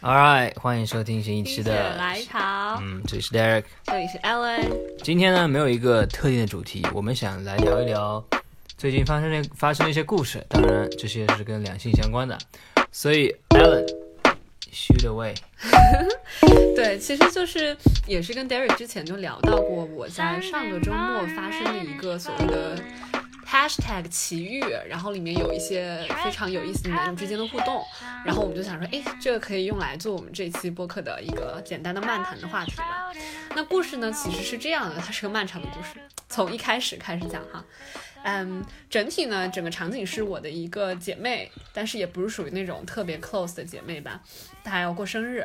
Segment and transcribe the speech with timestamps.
[0.00, 3.64] All right，欢迎收听新一期的，来潮，嗯，这里是 Derek。
[3.82, 4.70] 这里是 Ellen。
[5.02, 8.24] 今天呢，没有一个特定的主题，我们想来聊一聊
[8.76, 12.38] 最近发生的发生的一些故事，当然这些是跟两性相关的。
[12.92, 15.34] 所以，Alan，shoot away。
[16.76, 17.76] 对，其实就是
[18.06, 22.78] 也是跟 Derek 之前就聊到过，我在上个周末发生的一个所谓的
[23.68, 27.84] 是 tag 奇遇，然后里面有一些非常有意思的男女之间的互动，
[28.24, 33.12] 然后我们就想说，哎，这个可以用来做我们这期播客的一个简单的漫谈的话题了。
[33.54, 37.64] 那故事呢，其实是这样的，它是个漫长的故事，从一开始开始讲哈。
[38.24, 44.20] 嗯，整体呢，整个场景是我的一个姐妹，但是也不是属于那种特别 close 的姐妹吧。
[44.64, 45.44] 她要过生日，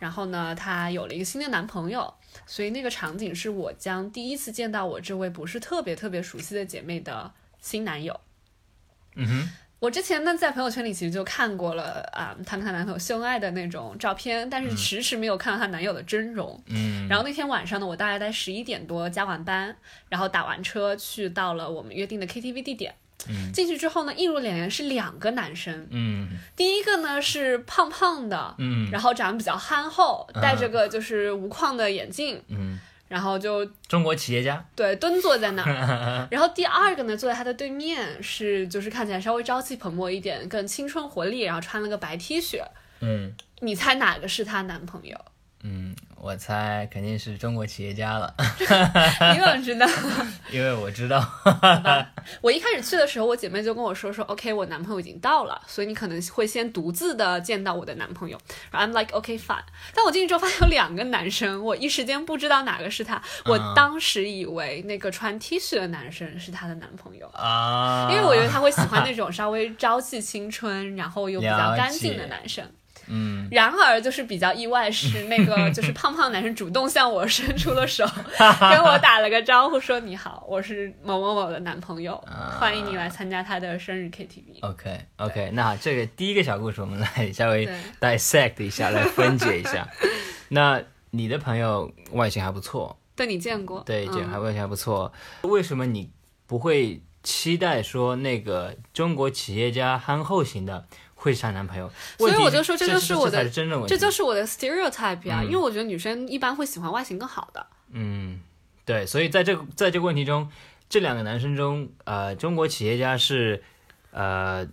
[0.00, 2.12] 然后呢，她有了一个新的男朋友，
[2.44, 8.18] 所以那个场景是我将第一次见到我这位不是特别特别熟悉的姐妹的新男友。
[9.16, 9.48] 嗯哼，
[9.80, 16.60] 我之前呢，在朋友圈里其实就看过了啊，她跟她男朋友秀恩爱的那种照片，但是迟迟没有看到她男友的真容。
[16.66, 19.76] 嗯，然后那天晚上呢，我大概在十一点多加完班，
[20.08, 22.94] 然后打完车去到了我们约定的 KTV 地点。
[23.28, 23.52] 嗯。
[23.52, 26.28] 进去之后呢，映入眼帘是两个男生，嗯。
[26.54, 28.88] 第一个呢是胖胖的，嗯。
[28.92, 32.67] 然后长得比较憨厚，戴着个就是无框的眼镜，嗯，
[33.08, 34.64] 然后就中国企业家。
[34.76, 36.28] 对蹲坐在那儿。
[36.30, 42.62] 然后第二个呢，坐在他的对面是就是看起来稍微朝气蓬勃一点，更青春活力，然后穿了个白 T 恤。
[43.00, 45.18] 嗯你猜哪个是她男朋友？
[45.64, 49.86] 嗯，我猜肯定是中国企业家了， 你怎么知道？
[50.52, 51.20] 因为我知道。
[52.40, 58.38] 我一开始去的时候，我姐妹就跟我说说，OK，我男朋友已经到了，所以你可能会先独自的见到我的男朋友。
[58.70, 59.64] 然后 I'm like OK fine。
[59.92, 63.20] 但我进去之后发现有两个男生，我一时间不知道哪个是他。
[63.46, 67.26] 我当时以为那个穿 T 恤的男生是她的男朋友。
[67.34, 72.64] 啊，因为我觉得他会喜欢那种稍微朝气青春，然后又比较干净的男生。
[73.08, 78.06] 嗯，然而，就是比较意外是那个 就是胖胖男生主动向我伸出了手，
[78.38, 82.22] 跟我打了个招呼，说你好，我是某某某的男朋友，
[82.58, 84.58] 欢迎你来参加他的生日 KTV。
[84.60, 87.68] OK OK，那这个第一个小故事我们来稍微
[88.00, 89.88] dissect 一下，来分解一下。
[90.50, 93.82] 那你的朋友外形还不错，对你见过？
[93.86, 96.10] 对，见还外形还不错，为什么你
[96.46, 100.86] 不会期待说那个中国企业家憨厚型的
[101.20, 101.90] 会是她男朋友？
[102.16, 103.92] 所以我就说这这就是我的才是真正问题。
[103.92, 107.66] 这就是我的 stereotype 啊、嗯因为我觉得女生一般会喜欢外形更好的。
[107.90, 108.40] 嗯，
[108.84, 110.48] 对，所以在这个在这个问题中，
[110.88, 113.62] 这两个男生中，呃，中国企业家是
[114.12, 114.64] 呃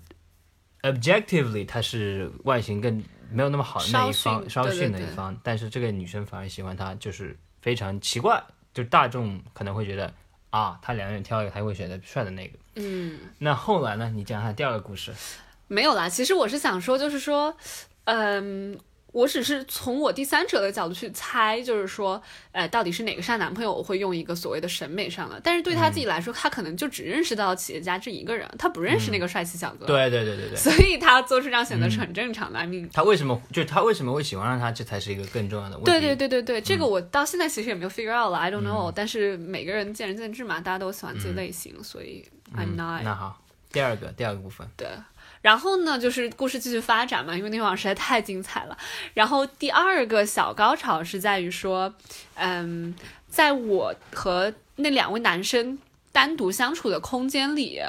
[0.83, 10.13] ，objectively 他是外形更没有那么好的那一方，稍稍逊的对对一方，但是这个女生反而喜欢他，就是非常奇怪，就大众可能会觉得
[10.51, 12.57] 啊，他两个人挑一个，他会选择帅的那个。
[12.75, 14.11] 嗯，那后来呢？
[14.13, 15.13] 你讲下第二个故事。
[15.67, 17.55] 没有啦，其实我是想说，就是说，
[18.05, 18.77] 嗯。
[19.15, 22.21] 我只是从我第三者的角度去猜，就是说，
[22.51, 23.73] 呃，到底是哪个是她男朋友？
[23.73, 30.57] 我会用一个所谓的审美上的，但是对他自己来说，他可能就只认识到企业家这一个人，他不认识那个帅气小哥，，对对对对对。
[30.57, 32.59] 所以他做出这样选择是很正常的。
[32.59, 34.69] I mean，他为什么就是他为什么会喜欢上他？
[34.69, 35.91] 这才是一个更重要的问题。
[35.91, 44.67] 对对对对对，这嗯个我到现在其实也没有 figure out 了，I don't know、但是每个人见仁见智嘛，大家都喜欢自己类型，所以 I'm 嗯 not、那好，第二个第二个部分。
[44.75, 44.89] 对，
[45.45, 48.75] 然后呢，就是故事继续发展嘛，因为那天晚上实在太精彩了。
[49.13, 51.93] 然后第二个小高潮是在于说，
[52.33, 52.95] 嗯，
[53.29, 55.77] 在我和那两位男生
[56.11, 57.79] 单独相处的空间里，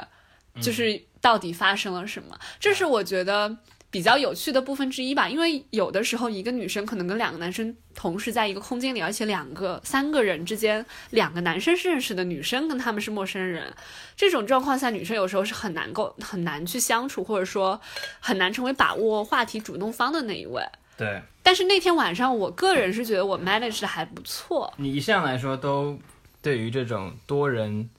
[0.61, 2.37] 就是到底发生了什么？
[2.59, 3.57] 这是我觉得。
[3.89, 13.73] 比较有趣的部分之一吧，因为有的时候一个女生可能跟两个男生同时在一个空间里，而且两个、三个人之间，两个男生是认识的，女生跟他们是陌生人，
[14.15, 17.79] 这种状况下，女生有时候是很难够很难去相处，或者说
[18.19, 20.61] 很难成为把握话题主动方的那一位。
[20.97, 21.21] 对。
[21.41, 25.97] 但是那天晚上，我个人是觉得我 manage 的还不错，你一向来说都
[26.41, 27.89] 对于这种多人，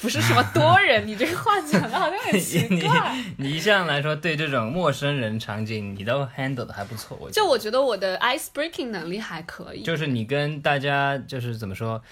[0.00, 3.16] 不是什么多人， 你这个话讲的好像很奇你怪。
[3.38, 7.16] 你一向来说对这种陌生人场景，你都 handle 的还不错。
[7.20, 9.82] 我就我觉得我的 ice breaking 能力还可以。
[9.82, 12.02] 就是你跟大家就是怎么说，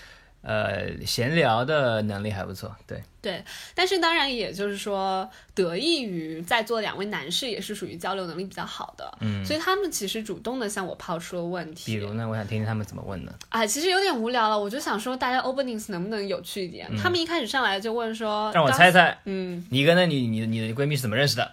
[0.45, 2.71] 呃，闲聊的能力还不错。
[2.87, 3.43] 对，对，
[3.75, 11.93] 但是当然也就是说，得益于在座两位男士也是属于交流能力比较好的，嗯，所以他们其实主动的向我抛出了问题。
[11.93, 13.33] 比如呢，我想听听他们怎么问呢？
[13.49, 16.89] 啊，其实有点无聊了，我就想说大家 openings 能不能有趣一点？
[16.97, 21.51] 他们一开始上来就问说，嗯让我猜，猜，嗯你跟那你你的你的闺蜜是怎么认识的？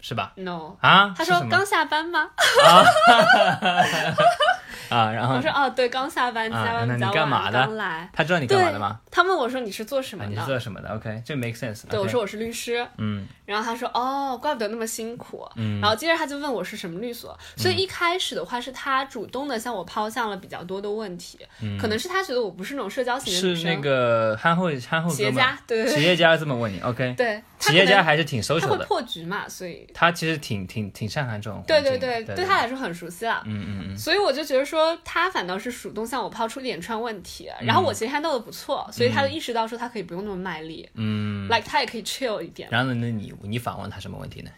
[0.00, 0.76] 是吧？，no。
[0.82, 1.14] 啊？
[1.16, 2.28] 他说刚下班吗？
[2.62, 2.84] 啊，
[4.90, 8.08] 然后我说哦，对，刚下班，啊加班比较晚，干嘛的刚来。
[8.12, 10.46] 他知道你干对嘛的吗？，他问我说你是做什么啊，你是的？
[10.46, 11.86] 做什么的？OK，这 make sense。
[11.88, 12.86] 对，我说我是律师。
[12.98, 15.46] 嗯然后他说哦，怪不得那么辛苦。
[15.56, 21.38] 嗯然后接着他就问我是什么律所，所以一开始的话是他主动的向我抛向了比较多的问题，
[21.78, 27.14] 可能是他觉得我不是那种社交型的是，那个憨厚憨厚企业家，对对对企业家这么问你，OK？
[27.18, 31.98] 对，他企业家还是挺熟悉的，他会，破局嘛，所以他其实挺挺挺擅长这种对环境的。
[31.98, 33.42] 对对，对他来说很熟悉了。
[33.46, 42.68] 嗯嗯嗯，所以我就觉得说，他反倒是主动向我抛出一连串问题，然后我其实 handle 的不错，所以他就意识到说他可以不用那么卖力，嗯，like 他也可以 chill 一点。
[42.70, 44.50] 然后呢，那你你反问他什么问题呢？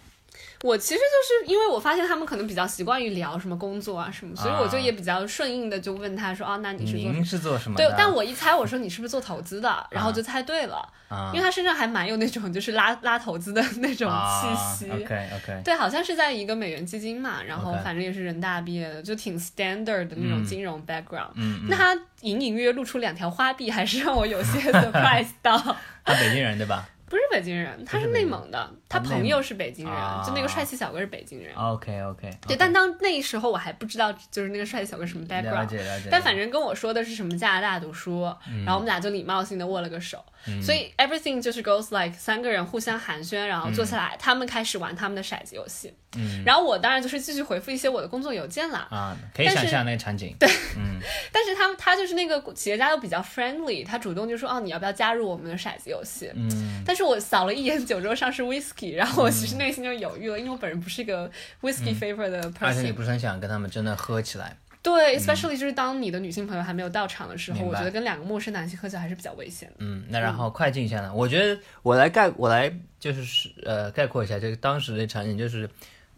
[0.62, 7.76] 我其实就是因为我发现他们可能比较习惯于聊什么工作啊什么，所以我就也比较顺应的就问他说，啊，那你是您是做什么？
[7.76, 10.76] 对，但我一猜，我说你是不是做投资的，然后就猜对了，
[11.08, 14.90] 啊因为他身上还蛮有那种就是拉拉投资的那种气息。
[14.90, 21.30] OK OK，对，好像是在一个美元基金嘛，然后反正也是人大毕业的，就挺 standard 的那种金融 background。
[21.34, 25.56] 嗯嗯，那他隐隐约约露出两条花臂，还是让我有些 surprise 到。
[26.04, 31.54] 他北京人对吧不是北京人，他是内蒙的，他朋友是北京人，啊就那个帅气小哥是北京人。
[31.54, 35.66] ？OK OK，对，但当那时候我还不知道，就是那个帅气小哥什么 background。
[35.66, 36.08] 解了解。
[36.10, 40.24] 但反正跟我说的是什么加拿大读书，嗯然后我们俩就礼貌性的握了个手，
[40.62, 48.86] 所以 everything 就是 goes like 三个人互相寒暄，然后坐下来，他们开始玩他们的骰子游戏，嗯然后我当然就是继续回复一些我的工作邮件啦。
[48.90, 50.34] 啊，可以想象那个场景。
[50.38, 51.00] 对，嗯
[51.32, 56.30] 但是他他就是那个企业家又比较 friendly，他主动就说哦你要不要加入我们的骰子游戏？
[56.36, 61.30] 嗯但是我扫了一眼酒桌上是 whisky，然后我其实内心就犹豫了，因为我本人不是一个
[61.62, 62.96] whisky favor 的而且你。
[62.96, 64.56] 不是很想跟他们真的喝起来。
[64.82, 69.74] 对，especially 就是当你的女性朋友还没有到场的时候，我觉得跟两个陌生男性喝酒还是比较危险的。
[69.80, 71.12] 嗯，那然后快进一下呢？
[71.12, 75.68] 我觉得我来概我来就是呃概括一下这个当时的场景，就是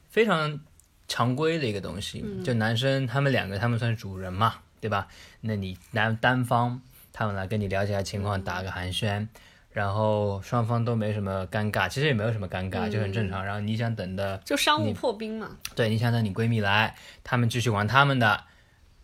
[0.08, 0.60] 非常
[1.08, 2.24] 常规的一个东西。
[2.44, 5.08] 就男生他们两个，他们算是主人嘛，对吧？
[5.40, 6.80] 那你男单方
[7.12, 9.26] 他们来跟你了解一下情况，打个寒暄。
[9.70, 13.44] 然后双方都没什么尴尬，其实也没有什么尴尬，就很正常。
[13.44, 15.50] 然后你想等的，就商务破冰嘛。
[15.74, 18.44] 对，你想等你闺蜜来，他们继续玩他们的，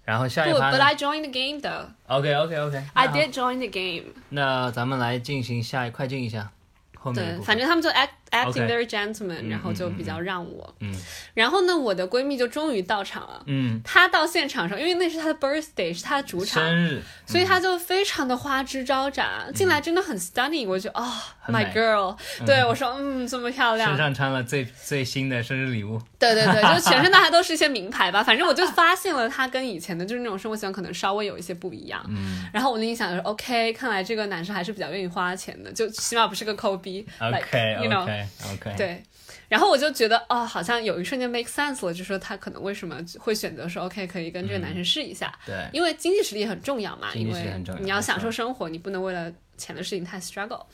[0.04, 1.86] 然后下不一趴，But I joined the game though.
[2.06, 4.14] OK OK OK，，I did join the game。
[4.30, 6.50] 那咱们来进行下一快进一下
[6.96, 10.74] 后面对反正他们就 act acting very gentleman，、嗯然后就比较让我。
[10.80, 10.94] 嗯
[11.34, 13.42] 然后呢，我的闺蜜就终于到场了。
[13.46, 20.66] 嗯，她到现场上，因为那是她的 birthday，是她的主场，生日，所以她就非常的花枝招展，进来真的很 stunning。
[20.66, 21.12] 我就哦
[21.48, 22.16] ，my girl，、
[22.46, 28.22] 对我说，嗯，这么漂亮身，上穿了最最新的生日礼物，对对对，就全身大概都是一些名牌吧。
[28.22, 32.04] 反正我就 发现了她跟以前的就是那种生活习惯可能稍微有一些不一样。
[32.08, 37.04] 嗯然后我内心想着，OK，看来这个男生还是比较愿意花钱的，就起码不是个抠逼。
[37.18, 38.04] OK，you know,
[38.44, 39.02] OK OK，，对，
[39.48, 50.64] 然后我就觉得哦，好像有一瞬间 make sense 了，就说他可能为什么会选择说 OK 可以跟这个男生试一下，对，因为经济实力很重要嘛，因为你要享受生活，你不能为了钱的事情太 struggle。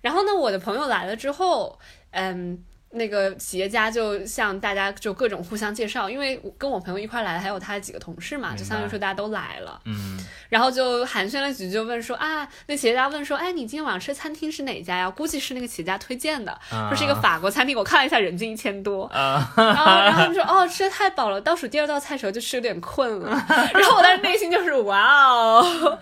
[0.00, 1.78] 然后呢，我的朋友来了之后，
[2.10, 2.64] 嗯。
[2.90, 10.18] 那个企业家就向大家就各种互相介绍，因为我跟我朋友一块来的还有他的几个同事嘛，就相当于说大家都来了，嗯
[10.48, 15.10] 然后就寒暄了几句，就问说啊，那企业家问说，哎，你今天晚上吃的餐厅是哪家呀？
[15.10, 19.04] 估计是那个企业家推荐的，说是一个法国餐厅，我看了一下，人均一千多。
[19.06, 23.30] 啊，然后，然后他们说，哦，吃的太饱了，倒数第二道菜的时候就吃有点困了。
[23.74, 25.98] 然后我当时内心就是哇哦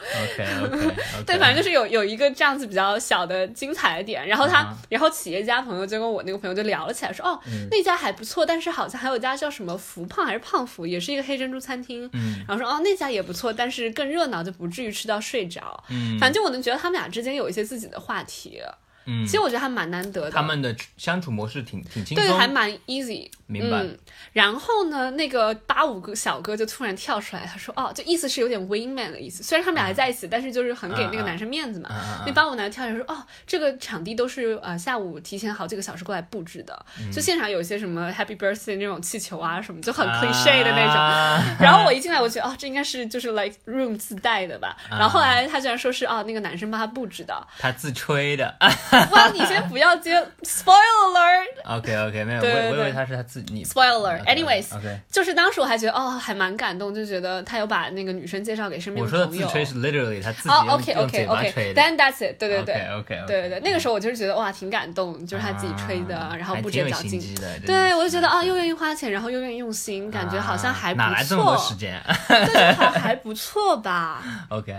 [1.26, 4.26] 对，反正就是有有一个这样子比较小的精彩的点。
[4.26, 12.10] 然后他，啊然后企业家朋友就跟我那个朋友就聊了起来，说，哦，嗯那家还不错，但是好像还有一家叫什么福胖还是胖福，也是一个黑珍珠餐厅。
[12.12, 15.82] 嗯然后说，哦，那家也不错，但是更热闹，就不至于吃到睡着。
[15.88, 18.60] 嗯反正我能觉得他们俩之间有一些自己的话题，
[19.06, 20.30] 嗯其，实我觉得还蛮难得的。
[20.30, 23.28] 他们的相处模式挺挺轻对，还，蛮 easy。
[23.46, 23.96] 明白嗯。
[24.32, 29.42] 然后呢，那个八五个小哥就突然跳出来，他说：“哦，就意思是有点 wingman 的意思。
[29.42, 31.88] 虽然他们俩还在一起，但是就是很给那个男生面子嘛。
[32.26, 40.86] 那八五男跳出来说：“哦，这个场地都是呃下午提前好几个小时过来布置的，嗯就现场有一些什么 Happy Birthday 那种气球啊什么，就很 cliche 的那种。
[40.86, 44.76] 种，然后我一进来，我觉得哦，这应该是就是 like room 自带的吧。
[44.90, 47.46] 啊然后后来他居然说是哦，那个男生帮他布置的。
[47.58, 48.56] 他自吹的
[49.12, 51.44] 哇，你先不要接 spoiler。
[51.64, 54.22] ，OK OK，没有，我对对对我以为他是他自你 Spoiler.
[54.24, 59.46] Anyways，OK，就是当时我还觉得哦，还蛮感动，就觉得他有把那个女生介绍给身边我说的的朋友。
[59.46, 62.38] 自吹是 literally 他自己哦用，OK 用 OK 嘴巴吹 then that's it。
[62.38, 67.10] 对对对 OK OK，对对对，那个时候我就是觉得哇，挺感动，就是他自己吹的，然后布置得有较劲。
[67.10, 72.00] 心机的，对，我就觉得啊，又愿意花钱，然后又愿意用心，感觉好像还不啊哪来这么多错，时间
[72.94, 74.22] 还不错吧。
[74.48, 74.74] ？OK，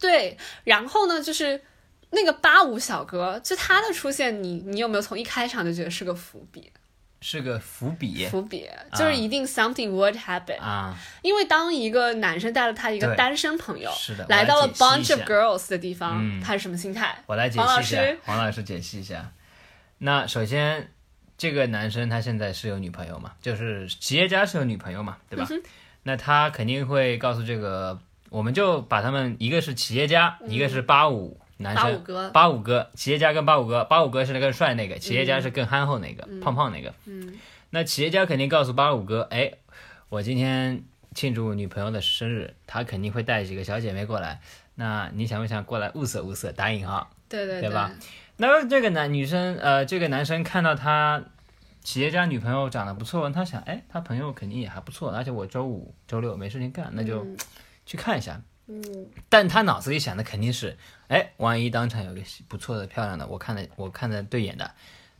[0.00, 1.60] 对，然后呢，就是
[2.10, 6.72] 那个八五小哥，就他的出现，你你有没有从一开场就觉得是个伏笔？
[7.18, 17.18] 是个伏笔伏笔，就是一定 something would happen，、啊，因为当一个男生带了他一个单身朋友是的来到了 bunch of girls 的地方，嗯他是什么心态？
[17.26, 19.32] 我来解黄老析一下师，黄老师解析一下。
[19.98, 20.92] 那首先，
[21.38, 23.32] 这个男生他现在是有女朋友嘛？
[23.40, 25.46] 就是企业家是有女朋友嘛，对吧？
[25.50, 25.62] 嗯
[26.02, 27.98] 那他肯定会告诉这个，
[28.28, 36.92] 我们就把他们一个是企业家，一个是八五男八五哥八五哥，企业家跟八五哥，八五哥是那个帅那个，企业家是更憨厚那个，胖胖那个。
[37.06, 37.34] 嗯，
[37.70, 39.52] 那企业家肯定告诉八五哥，哎，
[40.08, 40.84] 我今天
[41.14, 44.40] 庆祝女朋友的生日，他肯定会带几个小姐妹过来。
[44.74, 46.52] 那你想不想过来物色物色？
[46.52, 47.10] 打引号。
[47.28, 47.90] 对对对吧？
[48.36, 51.24] 那这个男女生，呃，这个男生看到他
[51.80, 57.26] 企业家女朋友长得不错，他想，哎，他朋友肯定也还不错，而且我周五、周六没事情干，那就
[57.86, 58.40] 去看一下。
[58.68, 58.82] 嗯，
[59.28, 60.76] 但他脑子里想的肯定是，
[61.08, 64.70] 哎，万一当场有个不错的、漂亮的，我看的我看的对眼的，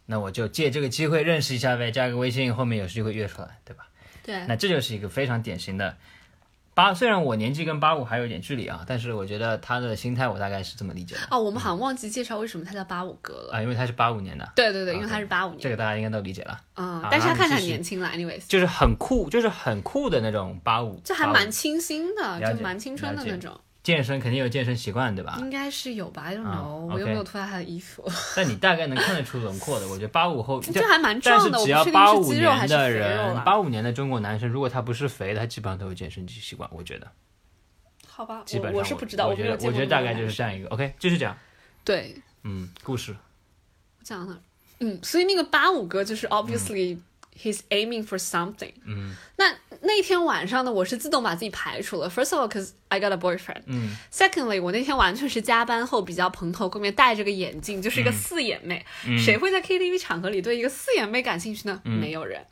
[0.06, 3.86] 那我就借这个机会认识一下呗，加个微信，后面有机会约出来，对吧？
[4.22, 5.96] 对，那这就是一个非常典型的
[6.76, 13.54] 八，虽然我年纪跟八五还有点距离啊，但是我觉得他的心态我大概是这么理解的哦，我们好像忘记介绍为什么他叫八五哥了。
[13.54, 16.52] 啊，因为他是八五年的，对对对，因为他是八五年，这个大家应该都理解了。
[16.74, 23.58] 啊，嗯但是他看起来然后你继续年轻了，anyways，就是很酷，就是很酷的那种八五，这还蛮清新的，就蛮青春的那种。
[23.86, 25.36] 健身肯定有健身习惯，对吧？
[25.38, 29.86] 应该是有吧，I don't 啊 know，我又没有脱下他的衣服，但你大概能看得出轮廓的。
[29.88, 31.56] 我觉得八五后，就还蛮壮的，
[31.92, 33.42] 八五定是肌肉还年的人，了。
[33.42, 36.68] 八五年的中国男生，如果他不是肥的，他基本上都有健身习惯。
[36.72, 37.06] 我觉得，
[38.08, 40.68] 好吧，基本上我我是不知道，我觉得，我觉得大概就是这样一个。
[40.70, 41.38] OK，继续讲。
[41.84, 43.14] 对，嗯，故事。
[44.00, 44.36] 我讲了，
[44.80, 46.98] 嗯，所以那个八五哥就是 obviously、
[47.40, 48.72] he's aiming for something。
[48.84, 49.54] 嗯那
[49.86, 52.10] 那天晚上呢，我是自动把自己排除了。
[52.10, 53.62] First of all, cause I got a boyfriend.
[53.66, 58.84] 嗯 Secondly，我那天完全是加班后比较蓬头垢面，戴着个眼镜，就是一个四眼妹。
[59.06, 61.80] 嗯谁会在 KTV 场合里对一个四眼妹感兴趣呢？
[61.84, 62.44] 没有人。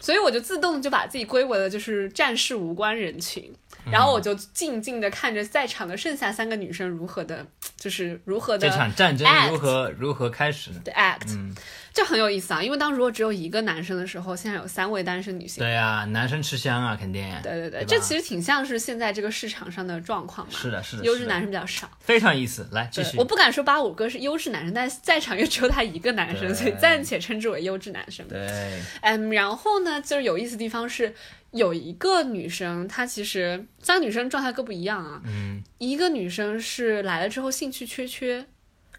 [0.00, 3.52] 所以我就自动就把自己归为了就是战事无关人群。
[3.90, 7.44] 然后我就静静的看着在场的剩下三个女生如何的，
[7.78, 10.70] 就是如何的这场战争如何如何开始？
[10.84, 11.54] 的 act，、嗯，
[11.92, 12.62] 这很有意思啊。
[12.62, 15.64] 因为当如果只有一个男生的时候，现在有三位单身女性。
[15.64, 17.24] 对呀，男生吃香啊，肯定。
[17.42, 20.52] 对对对，吧这其实挺像是现在这个市场上的状况嘛。
[20.56, 21.90] 是的，是的，优质男生比较少。
[22.00, 22.68] 非常有意思。
[22.72, 23.24] 来继续我。
[23.24, 28.26] 不敢说八五哥是优质男生，但是在场又只有他一个男生，所以暂且称之为优质男生。
[28.28, 31.14] 对，嗯，然后呢，就是有意思的地方是，
[31.52, 35.20] 有一个女生，她其实三个女生状态各不一样啊。
[35.24, 38.46] 嗯，一个女生是来了之后兴趣缺缺，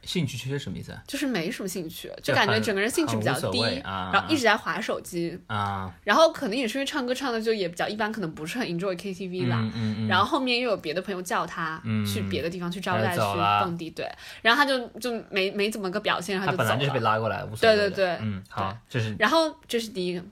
[0.04, 1.02] 兴趣缺缺什么意思啊？
[1.08, 4.10] 就是没什么兴趣，就感觉整个人兴趣比较低，啊。
[4.14, 9.60] 然后一直在划手机，啊，然后可能也是因为唱歌唱的就也比较一般，可能不是很 enjoy KTV 啦。
[9.62, 12.06] 嗯嗯嗯，然后后面又有别的朋友叫他、嗯。
[12.06, 13.20] 去别的地方去招待去
[13.62, 14.06] 蹦迪，对，
[14.42, 17.12] 然后他就就没没怎么个表现，然后就走他本来就是被了。
[17.12, 17.76] 拉过来，无所谓。
[17.76, 18.18] 对对对。
[18.22, 20.24] 嗯，好，这是然后这是第一个，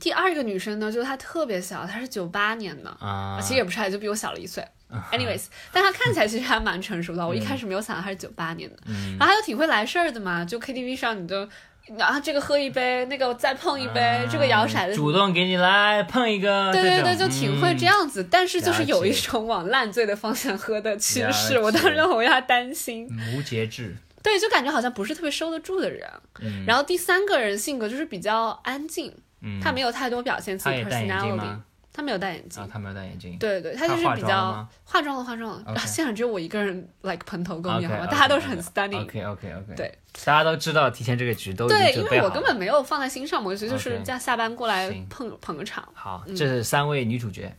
[0.00, 4.66] 第二个女生呢，就是她特别小，她是九八年的，啊，其实也不是，也就比我小了一岁。
[5.12, 7.26] Anyways，但他看起来其实还蛮成熟的。
[7.26, 11.48] 我一开始没有想到他是九八年的，嗯然后他又挺会来事儿的嘛，就 KTV 上你就。
[11.98, 17.86] 啊，这个喝一杯，那个再碰一杯，这个摇骰子，啊主动给你来碰一个，对对对，就挺会这。
[17.86, 23.08] 嗯样子，但是就是有一种往烂醉的方向喝的趋势，我当解时我为他担心。
[23.34, 26.06] 无节制，对，就感觉好像不是特别收得住的人。
[26.40, 31.64] 嗯然后第三个人性格就是比较安静，嗯，他没有太多表现自己 personality，吗？
[31.98, 32.62] 他没有戴眼镜。
[32.62, 33.36] 啊，他没有戴眼镜。
[33.40, 35.56] 对对，他就是比较化妆了，化妆。
[35.56, 35.62] 了。
[35.66, 38.06] 然后现场只有我一个人，like 蓬头垢面，好吗？
[38.06, 39.02] 大家都是很 stunning。
[39.02, 45.88] OK OK OK，对，大家都知道提前这个局都对，因为我根本没有放在心上我觉得就是样下班过来捧捧个场。
[45.92, 47.52] 好，这是三位女主角，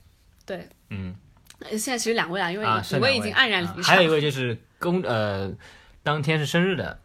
[0.46, 1.14] 对，嗯，
[1.60, 3.18] 呃现在其实两位啦，因为啊，一位。
[3.18, 3.78] 已经黯然离场。
[3.80, 5.52] 啊还有一位就是公呃，
[6.02, 6.98] 当天是生日的。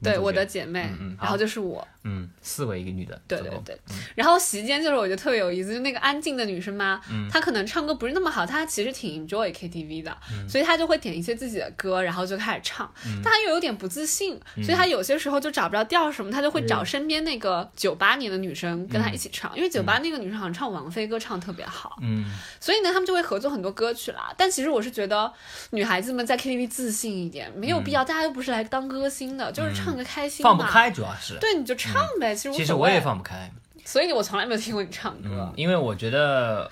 [0.00, 0.88] 对我的姐妹。
[1.20, 1.86] 然后就是我。
[2.08, 3.78] 嗯，四位一个女的，对对对，
[4.14, 7.28] 然后席间就是我觉得特别有意思，就那个安静的女生嘛，嗯。
[7.30, 10.16] 她可能唱歌不是那么好，她其实挺 enjoy KTV 的，
[10.48, 13.20] 所以她就会点一些自己的歌，然后就开始唱，嗯。
[13.22, 22.24] 但她又有点不自信，所以她有些时候就找不着调什么，她就会找身边那个九八年的女生跟她一起唱，因为九八那个女生好像唱王菲歌唱得特别好，嗯，
[22.58, 24.32] 所以呢，他们就会合作很多歌曲啦。
[24.36, 25.30] 但其实我是觉得，
[25.70, 33.50] 女孩子们在 KTV 自信一点，没有必要，大家又不是来当歌星的，就是唱个开心放不开主要是，对，你就唱呗，其实我也放不开，
[33.84, 35.28] 所以我从来没有听过你唱歌。
[35.30, 36.70] 嗯，因为我觉得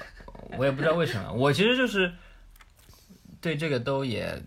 [0.59, 2.12] 我也不知道为什么，我其实就是
[3.40, 4.42] 对这个都也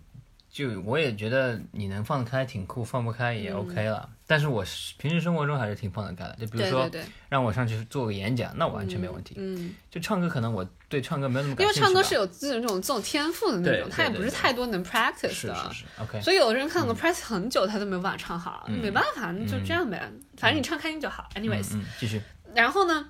[0.49, 4.09] 就我也觉得你能放得开挺酷，放不开也 OK 了。
[4.27, 4.63] 但是我
[4.97, 6.89] 平时生活中还是挺放得开的，就比如说
[7.29, 9.35] 让我上去做个演讲，那完全没问题。
[9.37, 11.73] 嗯，就唱歌，可能我对唱歌没有那么因为。
[11.73, 15.55] 唱歌是有自己那种这种天赋的那种，他也不是太多能 practice 的。
[15.71, 20.11] 是是 OK，所以有的人看能 practice 很久，他都没有办法唱好，嗯没办法，那就这样呗。
[20.35, 21.29] 反正你唱开心就好。
[21.35, 22.19] Anyways，嗯，继续，
[22.55, 23.07] 然后呢，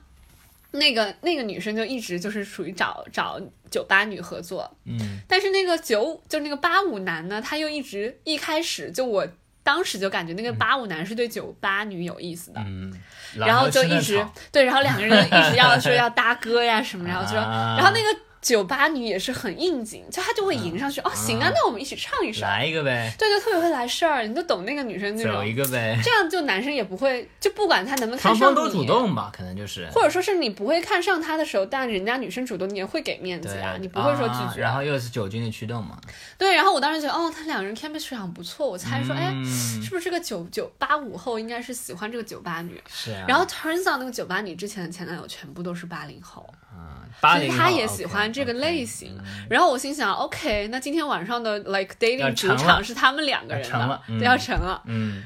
[0.71, 3.39] 那个那个女生就一直就是属于找找
[3.71, 9.25] 酒吧女合作，嗯但是那个九就那个八五男呢，他又一直一开始就我
[9.69, 12.91] 当时就感觉那个八五男是对酒吧女有意思的，嗯，
[13.37, 14.19] 然后就一直
[14.51, 17.75] 对，然后两个人一直要 说要搭歌呀什么，然后就说，啊。
[17.77, 29.89] 然后那个酒吧女也是很应景，就她就会迎上去，哦，行啊，那我们一起唱一首，来一个呗，对，对特别会来事儿，你就懂那个女生那走种，一个呗，这样就男生也不会，就不管他能不能看上你，双方都主动吧，可能就是。
[29.91, 34.63] 或者说是你不会看上他的时候，但人家女生主动，你也会给面子对呀，你不会说拒绝。
[34.63, 35.99] 啊然后又是酒精的驱动嘛，
[36.37, 39.43] 对，然后我当时觉得，哦，他两个人 chemistry 很不错，我猜说，哎，嗯
[39.81, 42.79] 是不是这个九九八五后应该是喜欢这个酒吧女？
[42.87, 46.47] 是啊，然后 turns out 那个酒吧女之前的前男友全部都是八零后，
[47.21, 49.17] 八零所以他也喜欢这个类型。
[49.49, 54.19] 然后我心想，OK，那今天晚上的 like dating 主场是他们两个人了，嗯。
[54.19, 54.81] 对，要成了。
[54.85, 55.23] 嗯，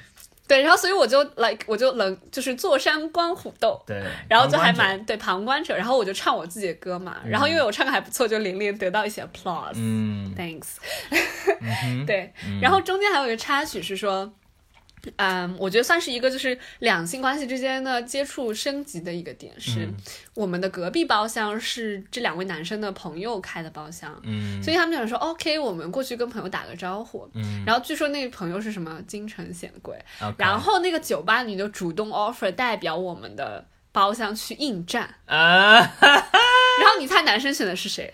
[0.48, 3.82] 对，然后所以我就 like 我就冷就是坐山观虎斗。
[3.86, 10.34] 对，然后就还蛮对旁观者，然后我就唱我自己的歌嘛，然后因为我唱的还不错，就连连得到一些 applause，、嗯。
[10.36, 10.78] Thanks，
[11.86, 14.32] 嗯， 对，然后中间还有一个插曲是说，
[15.18, 19.96] 嗯，我觉得算是一个就是两性关系之间的接触升级的一个点，是、嗯。
[20.34, 24.62] 我们的隔壁包厢是这两位男生的朋友开的包厢，嗯。
[24.64, 27.64] 所以他们想说 OK，我们过去跟朋友打个招呼，嗯。
[27.66, 29.98] 然后据说那个朋友是什么京城显贵
[30.38, 38.14] 然后那个酒吧女就主动 offer 代表我们的包厢去应战，啊， 然后你猜男生选的是谁？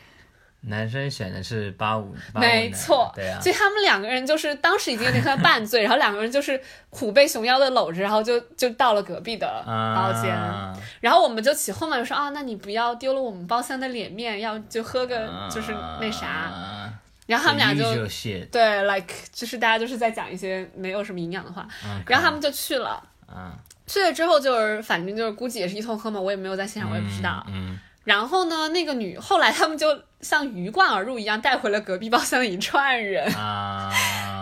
[0.62, 16.94] 男生选的是八五，85没错，对啊，所以他们两个人就是当时已经有点像半醉， 然后两个人就是虎背熊腰的搂着，然后就就到了隔壁的包间，啊然后我们就起哄嘛，就说啊，那你不要丢了我们包厢的脸面，要就喝个就是那啥，啊
[17.26, 18.08] 然后他们俩就
[18.52, 23.02] 对，like 就是大家就是在讲一些没有什么营养的话，嗯然后他们就去了。
[23.28, 23.54] 啊，
[23.86, 27.46] 去了之后就是，反正就是估计也是一通喝嘛，我也没有在现场，我也不知道。
[27.48, 29.88] 嗯，然后呢，那个女后来他们就
[30.22, 33.32] 像鱼贯而入一样，带回了隔壁包厢的一串人，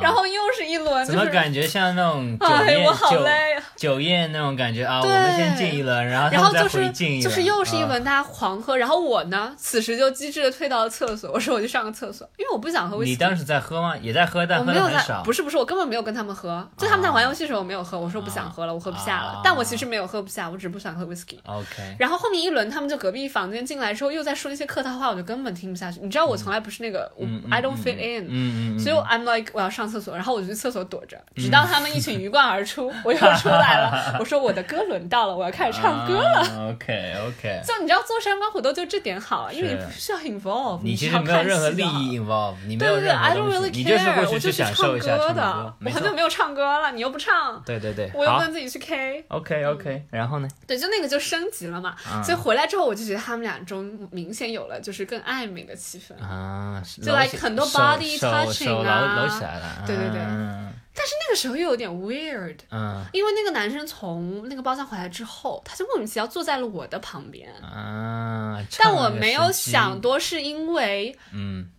[0.02, 3.64] 然后又是一轮，就是怎么感觉像那种酒哎，宴我好酒累啊。
[3.76, 5.02] 酒宴那种感觉啊？
[5.02, 13.12] 我们先敬一轮，然后然后就是回敬一轮，就是又是一啊轮大家狂喝，然后我呢，此时就机智的退到了厕所， 我说我去上个厕所，因为我不想喝威士忌。
[13.12, 13.96] 你当时在喝吗？
[14.02, 15.24] 也在喝，但喝我没有在，的很少。
[15.24, 19.42] 不是不是，我根本没有跟他们喝，就他们在玩游戏的时候我没有喝，我说不想喝了，我喝不下了啊。
[19.44, 21.38] 但我其实没有喝不下，我只是不想喝 whisky。
[21.46, 26.00] OK，然后后面一轮他们就隔壁房间进来之后又在说那些客套话，我就根本听不下去。
[26.02, 27.12] 你知道我从来不是那个
[27.52, 34.18] I don't 嗯 fit 嗯 in，嗯嗯，所以 I'm like 我要上厕所，然后我就去厕所躲着，直到他们一群鱼贯而出， 我又出来了。
[34.20, 36.44] 我说我的歌轮到了，我要开始唱歌了。
[36.44, 36.72] 了。
[36.72, 45.92] OK OK，就你知道坐山观虎斗就这点好，因为你不需要 involve，你其实没有任何利益 involve，你没对对对，I don't 东 really 西，你就是 care，过我就去去享唱受一下唱歌的，，我。
[45.92, 49.24] 很久没有唱歌了，你又不唱，对对对，我又不能自己去 K。
[49.30, 50.48] ，OK OK，然后呢？
[50.68, 56.24] 对，就那个就升级了嘛，嗯所以回来之后我就觉得他们俩中明显有了就是更暧昧的气氛。
[56.24, 59.77] 啊，就搂 like 很多 body touching 啊搂起来了。
[59.86, 60.20] 对对对。
[60.22, 63.06] 嗯但是那个时候又有点 weird，嗯。
[63.14, 71.70] 因为那个男生从那个包厢回来之后，他就莫名其妙坐在了我的旁边，啊，但我没有想，多，是因为嗯。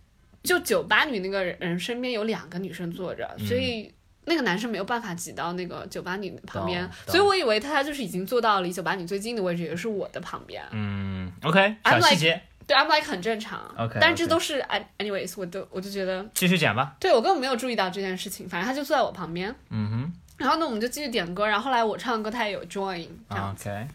[0.41, 3.93] 就酒吧女那个人身边有两个女生坐着，所以。
[4.25, 10.61] 那个男生没有办法挤到那个酒吧女旁边所以我以为他就是已经坐到离酒吧女最近的位置，也是我的旁边。
[10.71, 13.59] 嗯，OK，小 I'm 细 like- 节，对，I'm like 很正常。
[13.75, 16.95] OK，但是这都是 an- anyways，我都我就觉得，继续讲吧。
[16.99, 19.53] 对我根本没有注意到这件事情，反正他就坐在我旁边。
[19.71, 23.87] 嗯哼然后呢，我们就继续点歌，然后后来我唱歌，他也有 join 这样，，OK，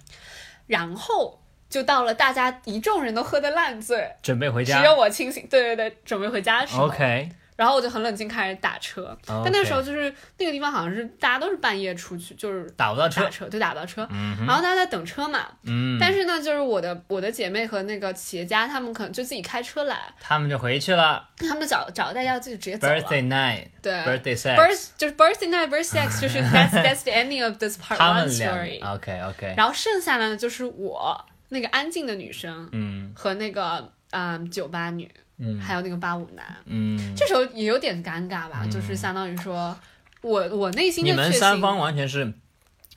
[0.67, 4.79] 然后就到了大家一众人都喝得烂醉，准备回家。
[4.79, 13.23] 只有我清醒，对对对，准备回家的时候 OK，然后我就很冷静开始打车，但那个时候就是那个地方好像是大家都是半夜出去，就是打不到车。
[13.23, 13.31] 打。
[13.31, 21.29] 车，对，打不到车，嗯然后大家在等车嘛，嗯，但是呢，就是我的我的姐妹和那个企业家，他们可能就自己开车来，他们就回去了。
[21.39, 22.95] 他们找找大家自己直接走了。
[22.95, 23.93] Birthday night，对。
[23.93, 28.53] birthday sex，birth 就是 birthday night，birthday sex，就是 that's that's the ending of this part 他 one 们俩。
[28.53, 28.95] story。
[28.95, 33.13] OK OK，然后剩下的呢就是我那个安静的女生嗯。
[33.17, 36.45] 和那个嗯酒吧女，嗯还有那个八五男。
[36.67, 39.77] 嗯，这时候也有点尴尬吧，就是相当于说
[40.23, 42.33] 我我内心你们三方完全是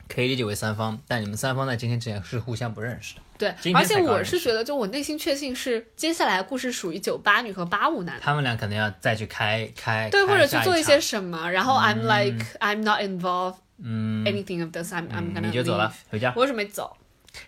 [0.08, 3.22] 可以理解为三方，但你们三方在今天之前是互相不认识的。
[3.38, 8.18] 对而且我是觉得，就我内心确信是接下来的故事属于酒吧女和八五男。
[8.20, 14.92] 他们俩可能要再去开开，对，开或者去做一些什么，然后 I'm like I'm not involved 嗯 anything of this.
[14.92, 16.32] I'm I'm 嗯 gonna 你就走了，回家。
[16.34, 16.96] 我准备走。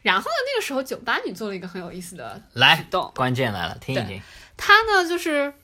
[0.02, 4.22] 然后呢，那个时候酒吧女做了一个很有意思的来举动，关键来了，听一听。
[4.62, 5.54] 她呢就是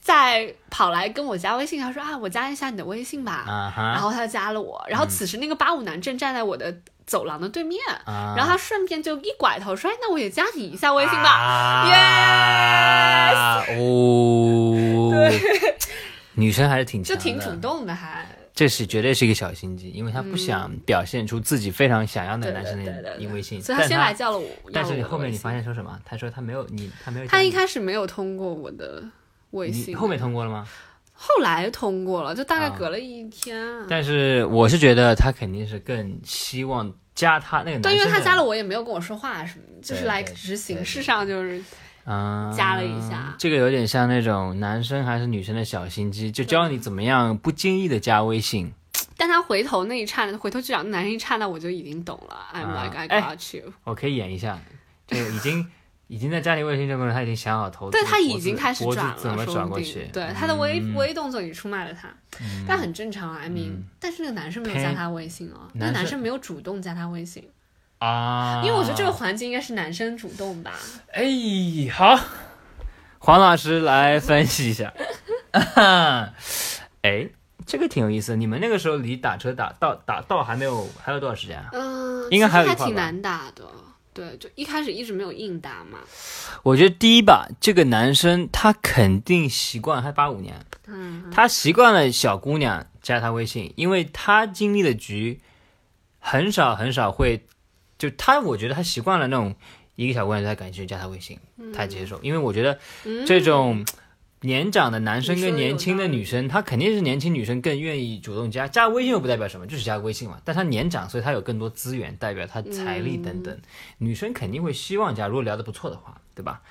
[0.00, 3.44] 在跑来跟我加微信，他说啊，我加一下你的微信吧。
[3.76, 6.74] 然后他就加了我，然后此时那个八五男正站在我的
[7.06, 11.28] 走廊的对面，啊，然后他顺便就一拐头说：“哎，那我也加你一下微信吧。
[11.30, 11.84] 啊。
[13.70, 15.76] 哦， 对。
[16.34, 18.26] 女生还是挺的，就挺主动的还，
[18.58, 24.48] 这是绝对是一个小心机，因为他不想表现出自己非常想要那个男生的对对对对因微信，所以他先来叫了我。
[24.72, 25.96] 但是你后面你发现说什么？
[26.04, 29.00] 他说他没有你，他没有加他一开始没有通过我的
[29.50, 30.66] 微信，后面通过了吗？
[31.12, 33.64] 后来通过了，就大概啊隔了一天。
[33.88, 41.62] 但是我是觉得他肯定是更希望加他那个男生，对，因为他加了我也没有跟我说话什么的，就是来对对只是形式上就是
[42.04, 48.72] 啊，加了一下这个有点像那种男生还是女生的小心机，就教你怎么样不经意的加微信。
[49.16, 52.36] 但他回头那一刹那，回头去找那男生一刹那，我就已经懂了。
[52.54, 53.72] I'm 啊 like I 哎 got you。
[53.84, 54.58] 我可以演一下，
[55.08, 55.66] 就已经
[56.06, 60.08] 已经在加你微信这个人，他已经想好头，对他已经开始转了，怎么转过去？
[60.12, 62.08] 对他的微嗯微动作已出卖了他，
[62.66, 63.40] 但很正常啊。
[63.42, 67.48] I mean，但是那个男生没有加他微信哦，那个男生没有主动加他微信，
[67.98, 70.72] 啊，因为我觉得这个环境应该是男生主动吧。
[71.12, 71.24] 哎，
[71.92, 72.18] 好，
[73.18, 74.92] 黄老师来分析一下。
[77.02, 77.28] 哎，
[77.66, 78.36] 这个挺有意思的。
[78.36, 81.70] 你们那个时候离打车打到打到还没有还有多少时间啊？
[81.72, 83.64] 嗯，应该还有一还挺难打的。
[84.14, 85.98] 对，就一开始一直没有硬打嘛。
[86.64, 95.40] 我觉得第一吧，这个男生他肯定习惯，他八五年，嗯，他习惯了小姑娘加他微信，因为他经历的局
[96.18, 97.46] 很少很少会，
[97.98, 99.54] 就他我觉得他习惯了那种
[99.96, 101.38] 一个小姑娘对他感兴趣加他微信，
[101.74, 103.84] 他接受，因为我觉得嗯这种
[104.42, 110.40] 年长的男生跟年轻的女生，他肯定是年轻女生更愿意主动加加微信，又不代表什么，就是加微信嘛。
[110.44, 113.60] 但他年长，所以他有更多资源，代表他财力等等。
[113.98, 116.62] 女生肯定会希望加，如果聊得不错的话，对吧？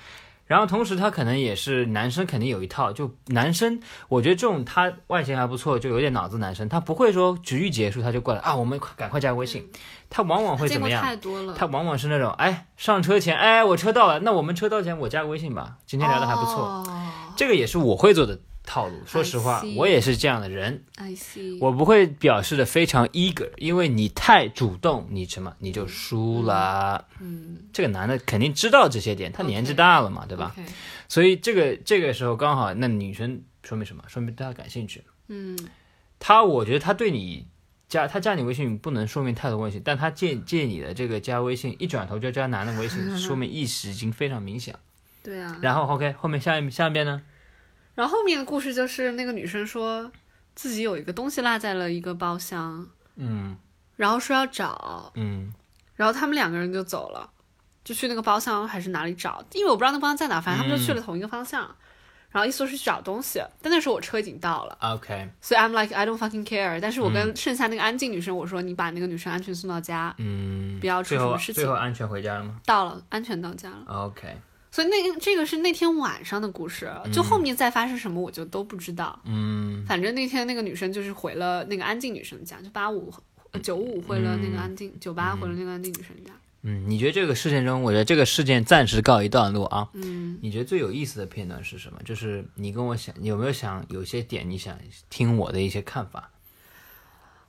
[0.48, 2.92] 然后同时他可能也是男生，肯定有一套。
[2.92, 3.80] 就男生，
[4.10, 9.70] 我觉得这种他外形还不错，就有点脑子男生，他不会说局一结束他就过来啊，我们赶快加微信。
[10.10, 11.04] 他往往会怎么样？
[11.04, 11.54] 太多了。
[11.54, 16.64] 他往往是那种，哎，上车前，哎，我车到了，那我们车到前我加个微信吧，今天聊的还不错。
[16.64, 16.84] 哦
[17.36, 18.94] 这个也是我会做的套路。
[19.06, 21.58] 说实话我也是这样的人，I see。
[21.60, 27.06] 我不会表示的非常 eager，因为你太主动，你什么你就输了。
[27.20, 30.54] 嗯，这个男的肯定知道这些点，他年纪大了嘛，对吧
[31.08, 34.04] 所以这个这个时候刚好，那女生说明什么？
[34.08, 35.04] 说明对他感兴趣。
[35.30, 35.58] 嗯，
[36.20, 37.48] 他我觉得他对你
[37.88, 44.76] 加他加你微信不能说明太多问题，但他借借你的这个加微信，一转头就加男的微信， 说明意识已经非常明显。
[45.24, 45.58] 对啊。
[45.62, 47.22] 然后 OK，后面下一下一遍呢？
[47.98, 50.12] 然后后面的故事就是那个女生说
[50.54, 53.58] 自己有一个东西落在了一个包厢，嗯
[53.96, 55.52] 然后说要找，嗯
[55.96, 57.28] 然后他们两个人就走了，
[57.84, 61.76] 就去那个包厢还是哪里找，因为我不知道那个包厢在哪，反正他们就去了同一个方向。
[62.30, 66.78] 然后意思说是去找东西，但那时候我车已经到了，，OK，所以 I'm like I don't fucking care。
[66.80, 73.86] 但是我跟剩下那个安静女生我说，你把那个女生安全送到家，嗯，不要出什么事情最后安全回家了吗到了，安全到家了。
[73.88, 74.38] ？OK，
[74.78, 79.20] 所以那这个是那天晚上的故事，就后面再发生什么我就都不知道。
[79.26, 83.12] 嗯反正那天那个女生就是回了那个安静女生家，就八五
[83.64, 86.32] 九五回了那个安静，九八回了那个安静女生家。
[86.62, 89.90] 嗯，你觉得这个事件中，我觉得这个事件暂时告一段落啊。
[89.94, 92.00] 嗯，你觉得最有意思的片段是什么？
[92.06, 94.78] 就是你跟我想，你有没有想有些点你想
[95.10, 96.30] 听我的一些看法？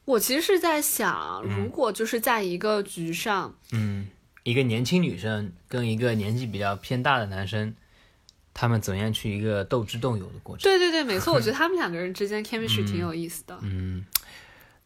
[0.07, 4.07] 我其实是在想，如果就是在一个局上，嗯，
[4.49, 7.75] 一个年轻女生跟一个年纪比较偏大的男生，
[8.55, 10.63] 他们怎么样去一个斗智斗勇的过程？
[10.63, 13.59] 对对对，没错，我觉得 他们两个人之间 chemistry 挺有意思的。
[13.61, 14.07] 嗯，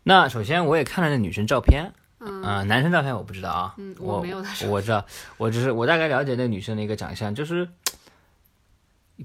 [0.03, 2.43] 那首先我也看了那女生照片，嗯。
[2.43, 7.69] 呃，男生照片我不知道啊，嗯我我没有他说我知道，我只是我大概了解那个女生的一个长相，就是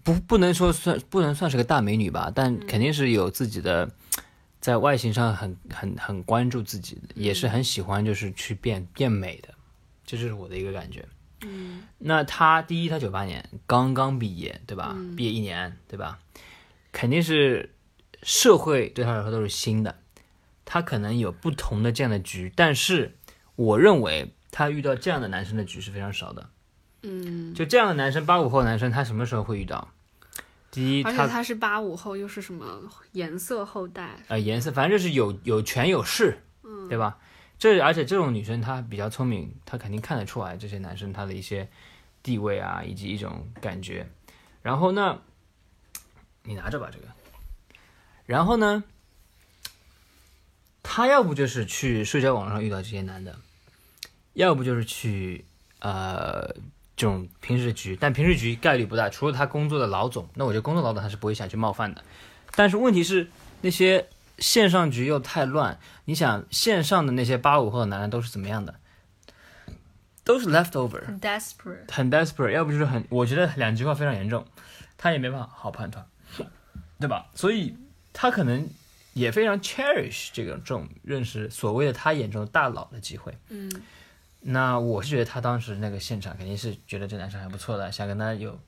[0.04, 3.90] 不不能说算不能算是个大美女吧，但嗯肯定是有自己的，
[4.62, 7.36] 在外形上很很很关注自己的，也嗯。
[7.36, 9.50] 是很喜欢就是去变变美的，
[10.08, 11.06] 这就是我的一个感觉。
[11.42, 14.96] 嗯那他第一，他九八年刚刚毕业，对吧？
[14.96, 16.18] 嗯毕业一年，对吧？
[16.92, 17.76] 肯定是
[18.24, 20.00] 社会对他来说都是新的，
[20.66, 23.16] 他可能有不同的这样的局，但是
[23.56, 26.50] 我认为他遇到这样的男生的局是非常少的。
[27.04, 29.90] 嗯，就这样的男生，八五后男生，他什么时候会遇到？
[30.72, 34.16] 第一，而且他他是八五后，又是什么颜色后代？
[34.28, 37.20] 呃颜色，反正就是有有权有势，嗯对吧？
[37.60, 41.68] 这而且这种女生她比较聪明，她肯定看得出来这些男生他的一些
[42.22, 44.08] 地位啊，以及一种感觉。
[44.62, 45.22] 然后呢，
[46.44, 47.08] 你拿着吧这个。
[48.26, 48.84] 然后呢，
[50.84, 53.40] 他要不就是去社交网络上遇到这些男的，
[54.34, 55.46] 要不就是去
[55.80, 56.48] 呃
[56.98, 62.04] 这种平时局，但平时局概率不大，除了他工作的老总，那我觉得工作老总他是不会想去冒犯的。
[62.56, 63.30] 但是问题是
[63.62, 65.80] 那些线上局又太乱。
[66.06, 68.76] 你想线上的那些八五后的男人都是怎么样的？
[70.24, 71.90] 都是 leftover，很 desperate。
[71.90, 74.46] 很 desperate，要不就是很，我觉得两句话非常严重，
[74.98, 76.06] 他也没办法好判断，
[77.00, 77.28] 对吧？
[77.34, 77.78] 所以
[78.12, 78.70] 他可能
[79.14, 83.38] 也非常 cherish 这个这种认识所谓的他眼中的大佬的机会。
[83.48, 83.72] 嗯，
[84.42, 88.60] 那我是觉得他当时那个现场肯定是觉得这男生还不错的，想跟他有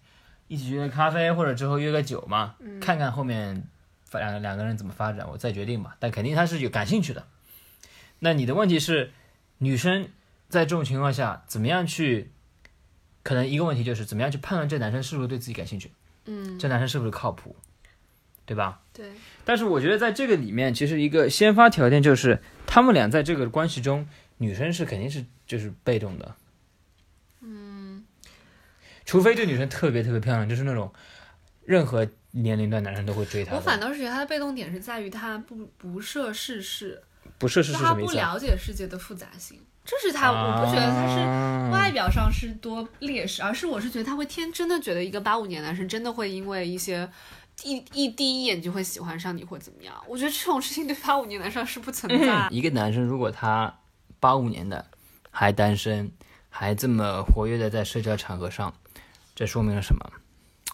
[0.47, 3.78] 一起约个咖啡，或者之后约个酒嘛，看看后面发
[4.13, 5.95] 两两个人怎么发展，我再决定吧。
[5.99, 7.27] 但肯定他是有感兴趣的。
[8.19, 9.11] 那你的问题是，
[9.59, 10.09] 女生
[10.47, 12.31] 在这种情况下怎么样去？
[13.21, 15.91] 可能一个问题就是怎么样去判断这男生是不是对自己感兴趣，
[16.25, 17.55] 嗯，这男生是不是靠谱，
[18.45, 18.81] 对吧？
[18.93, 19.11] 对，
[19.43, 26.35] 但是我觉得在这个里面，其实一个先发条件就是他们俩在这个关系中，女生是肯定是就是被动的，
[27.41, 28.05] 嗯，
[29.05, 30.91] 除非这女生特别特别漂亮，就是那种
[31.65, 33.55] 任何年龄段男生都会追她。
[33.55, 37.01] 我反倒是觉得她的被动点是在于她不不涉世事，
[37.37, 38.31] 不是是就是他什么意思啊？
[38.31, 47.09] 不了解世界的复杂性，这是他，我不觉得他是啊外表上是多劣势，而是我是觉得他会天真的觉得一个八五年男生真的会因为一些
[47.63, 49.93] 一一第一眼就会喜欢上你或怎么样。
[50.07, 52.47] 我觉得这种事情对八五年男生是不存在。
[52.51, 53.79] 一个男生如果他
[54.19, 54.85] 八五年的
[55.31, 56.11] 还单身，
[56.49, 58.73] 还这么活跃的在社交场合上，
[59.33, 60.05] 这说明了什么？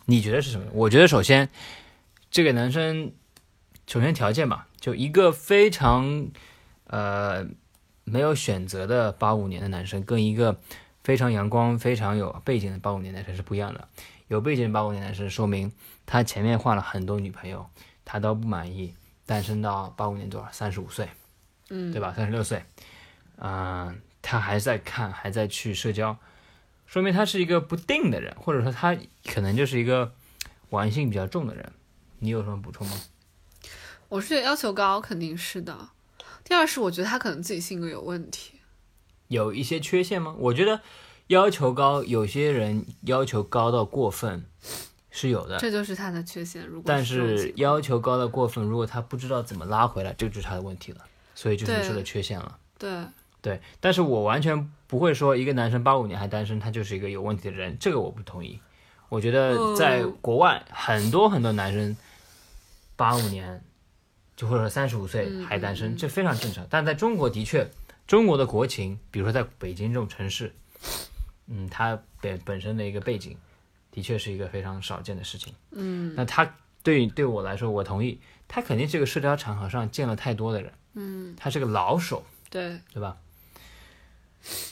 [0.06, 0.66] 你觉得是什么？
[0.74, 1.50] 我觉得首先
[2.32, 3.12] 这个男生
[3.88, 6.28] 首先条件吧，就一个非常
[6.88, 7.46] 呃
[8.04, 10.60] 没有选择的八五年的男生，跟一个
[11.04, 13.88] 非常阳光、非常有背景的八五年男生是不一样的。
[14.28, 15.72] 有背景的八五年男生，说明
[16.06, 17.70] 他前面换了很多女朋友，
[18.04, 18.94] 他都不满意，
[19.26, 20.48] 单身到八五年多少？
[20.52, 21.08] 三十五岁。
[21.72, 22.14] 嗯，对吧？
[22.16, 22.64] 三十六岁，
[23.38, 23.92] 啊、
[24.22, 26.16] 他还在看，还在去社交，
[26.96, 30.14] 说明他是一个不定的人，或者说他可能就是一个
[30.70, 31.74] 玩性比较重的人。
[32.20, 32.98] 你有什么补充吗？
[34.08, 35.90] 我是觉得要求高肯定是的。
[36.46, 38.62] 第二是我觉得他可能自己性格有问题。
[39.28, 40.34] 有一些缺陷吗？
[40.40, 40.80] 我觉得
[41.28, 44.46] 要求高，有些人要求高到过分
[45.12, 46.66] 是有的，这就是他的缺陷。
[46.66, 51.02] 如果但是要求高到过分，如果他不知道怎么拉回来，这就是他的问题了。
[51.36, 52.58] 所以就是说的缺陷了。
[52.78, 53.04] 对，对，
[53.80, 58.60] 但是我完全不会说一个男生八五年还单身，他就是一个有问题的人，这个我不同意。
[59.10, 61.96] 我觉得在嗯国外，很多很多男生
[62.96, 63.62] 八五年
[64.36, 66.66] 就或者三十五岁嗯还单身，这非常正常。
[66.70, 67.70] 但在中国的确，
[68.08, 70.54] 中国的国情，比如说在北京这种城市，
[71.48, 73.38] 嗯，他本本身的一个背景，
[73.92, 75.54] 的确是一个非常少见的事情。
[75.72, 82.24] 嗯那他对对我来说，我同意，他肯定是个社交场合上见了太多的人，嗯，他是个老手。
[82.50, 83.18] 对，对吧？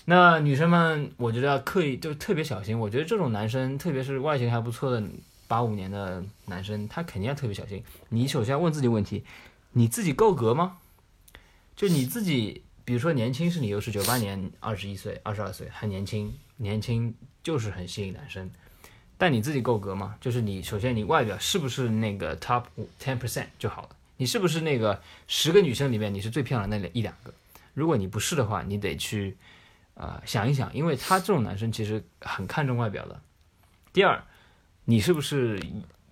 [0.06, 2.80] 那女生们，我觉得要刻意，就特别小心。
[2.80, 5.04] 我觉得这种男生，特别是外形还不错的
[5.48, 7.84] 八五年的男生，他肯定要特别小心。
[8.10, 9.24] 你首先要问自己问题：
[9.72, 10.78] 你自己够格吗？
[11.76, 18.50] 就你自己，比如说年轻是你优势，九八年二十一岁、二十二岁，还年轻，年轻就是很吸引男生。
[19.18, 20.16] 但你自己够格吗？
[20.20, 22.66] 就是你首先你外表是不是那个 top
[23.02, 23.90] ten percent 就好了？
[24.18, 27.34] 你是不是那个十个女生里面你是最漂亮的那一两个？
[27.74, 29.36] 如果你不是的话，你得去
[29.96, 33.22] 呃想一想，因为他这种男生其实很看重外表的。
[33.92, 34.24] 第二，
[34.86, 35.62] 你是不是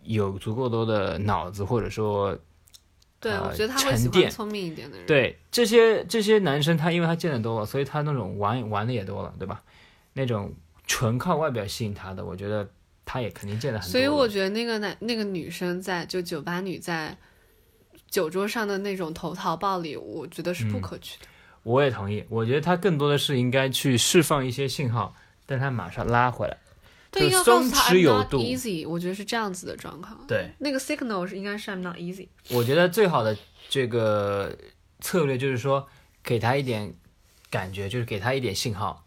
[0.04, 2.38] 有足够多的脑子，或者说
[3.20, 5.06] 对，呃我觉得他会喜欢聪明一点的人。
[5.06, 9.63] 对这些这些男生，他因为他见得多了，所以他那种玩玩的也多了，对吧？
[10.13, 10.54] 那种
[10.86, 12.70] 纯靠外表吸引他的，我觉得
[13.06, 13.91] 他也肯定见得很多。
[13.91, 17.17] 所以我觉得那个男那个女生在就酒吧女在
[18.10, 21.28] 酒桌上的那种投桃报李，我觉得是不嗯可取的。
[21.63, 26.58] 我也同意，我觉得他更多的是应该去释放一些信号，但他马上拉回来。
[27.12, 30.17] 对，松弛有度 easy，我觉得是这样子的状况。
[30.28, 32.30] 对，那个 signal 是应该是 I'm not easy。
[32.50, 34.58] 我觉得最好的这个
[35.02, 35.88] 策略就是说，
[36.24, 36.93] 给他一点
[37.50, 39.04] 感觉，就是给他一点信号，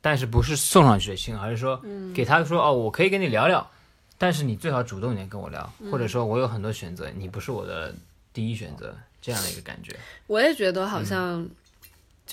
[0.00, 1.82] 但是不是送上去的信号，而是说
[2.14, 3.68] 给他说哦，我可以跟你聊聊，
[4.16, 7.92] 但是你最好主动一点跟我聊，或者说我有很多选择，你不是我的
[8.32, 9.96] 第一选择，这样的一个感觉。
[10.28, 11.50] 我也觉得嗯好像酒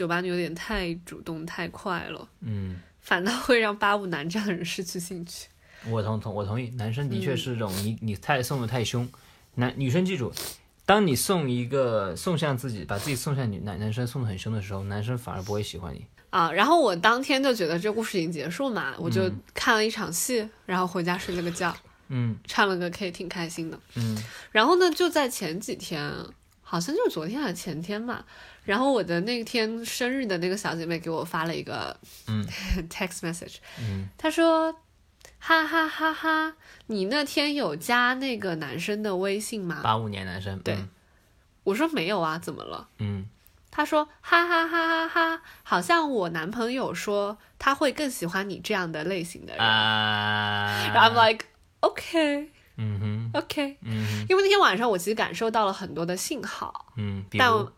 [0.08, 5.47] 吧女有点太主动太快了，嗯，反倒会让八五男这样的人失去兴趣。
[5.88, 9.08] 我同同我同意，男生的确是这种，你你太送的太凶，
[9.53, 10.34] 男女生记住，
[10.86, 16.05] 当你送一个送向自己，把自己送向女男男生送的很凶的时候，男生反而不会喜欢你。
[16.31, 21.73] 啊，然后我当天就觉得这故事已经结束嘛，我就嗯看了一场戏，然后回家睡了个觉，
[22.10, 23.79] 嗯 唱了个 K，挺开心的。
[23.95, 24.17] 嗯
[24.51, 26.12] 然后呢，就在前几天，
[26.62, 28.25] 好像就是昨天还是前天吧。
[28.65, 31.97] 然后我的那天生日的那个小姐妹给我发了一个
[32.28, 32.45] 嗯。
[32.89, 34.73] text message，嗯，她说
[35.39, 36.54] ：“哈哈哈哈，
[36.88, 40.73] 你那天有加那个男生的微信吗？”八五年男生，对。
[40.75, 40.89] 嗯。
[41.63, 42.89] 我说没有啊，怎么了？
[42.99, 43.28] 嗯。
[43.71, 49.62] 他说哈哈哈哈哈，好像我男朋友说他会更喜欢你这样的类型的人。
[49.62, 51.45] 啊，然后 I'm like
[51.82, 53.32] OK 嗯哼。
[53.34, 54.25] OK，嗯哼。
[54.30, 57.69] 因为那天晚上我其实感受到了很多的信号，嗯，但如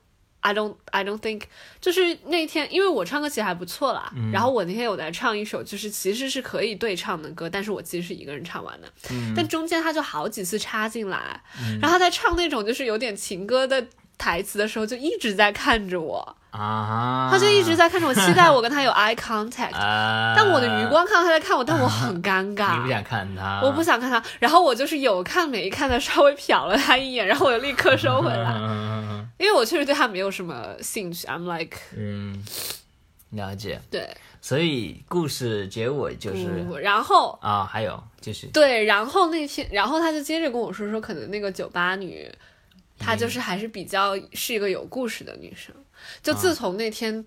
[0.47, 1.41] I don't I don't think
[1.81, 4.10] 就是那天，因为我唱歌其实还不错啦。
[4.15, 8.88] 嗯然后我那天有在唱一首，就是其实是可以对唱的歌，但是我其实是一个人唱完的。
[9.12, 11.41] 嗯但中间他就好几次插进来，
[11.81, 13.86] 然后他在唱那种就是有点情歌的
[14.17, 19.75] 台词的时候，就一直在看着我，啊，他就一直在看着我，期待我跟他有 eye contact。
[19.77, 22.89] 啊，但我的余光看到他在看我，但我很 尴尬你尬不。
[22.89, 29.06] 想看他，我不想看他，然后我就是有看没看的稍微瞟了他一眼，然后我就立刻收回来，嗯
[29.38, 31.28] 因为我确实对他没有什么兴趣。
[31.28, 32.43] I'm like，嗯，
[33.32, 33.80] 了解。
[33.89, 34.10] 对，
[34.41, 42.32] 所以故事结尾就是不然后啊，还有就是对，然后那天，然后他就接着跟我说说，可能那个酒吧女，
[42.97, 45.73] 她就是还是比较是一个有故事的女生。
[46.21, 47.26] 就自从那天，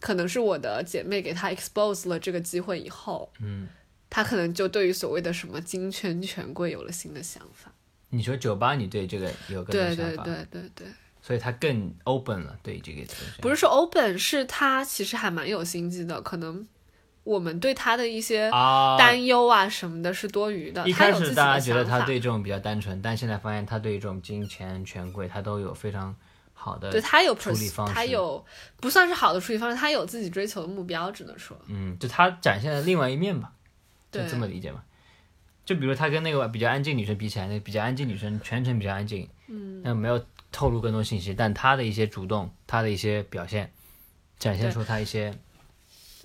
[0.00, 3.68] 可能是我的姐妹给她 expose 了这个机会以后，嗯，
[4.10, 7.72] 她可能就对于所谓的什么金圈权贵有了新的想法。
[8.10, 10.86] 你说酒吧，你对这个有个对想法，对对对对，
[11.26, 13.42] 所以他更 open 了对这个东西。
[13.42, 16.64] 不是说 open，是他其实还蛮有心机的，可能
[17.24, 20.88] 我们对他的一些啊，担忧啊什么的是多余的。
[20.88, 26.14] 一开始大家觉得他对这种比较单纯，但现在发现他对这种金钱权贵，他都有非常
[26.54, 28.44] 好的对他有处理方式他有
[28.76, 33.50] 不算是好的处理方式，他有自己追求的目标，只能说，嗯，就他展现了另外一面吧，
[34.12, 34.84] 就这么理解吧。
[35.64, 43.72] 就比如他跟那个比较安静女生比起来，那个比较安静女生全程比较安静，嗯，那没有透露更多信息，但他的一些主动，他的一些表现，
[44.36, 45.32] 展现出他一些，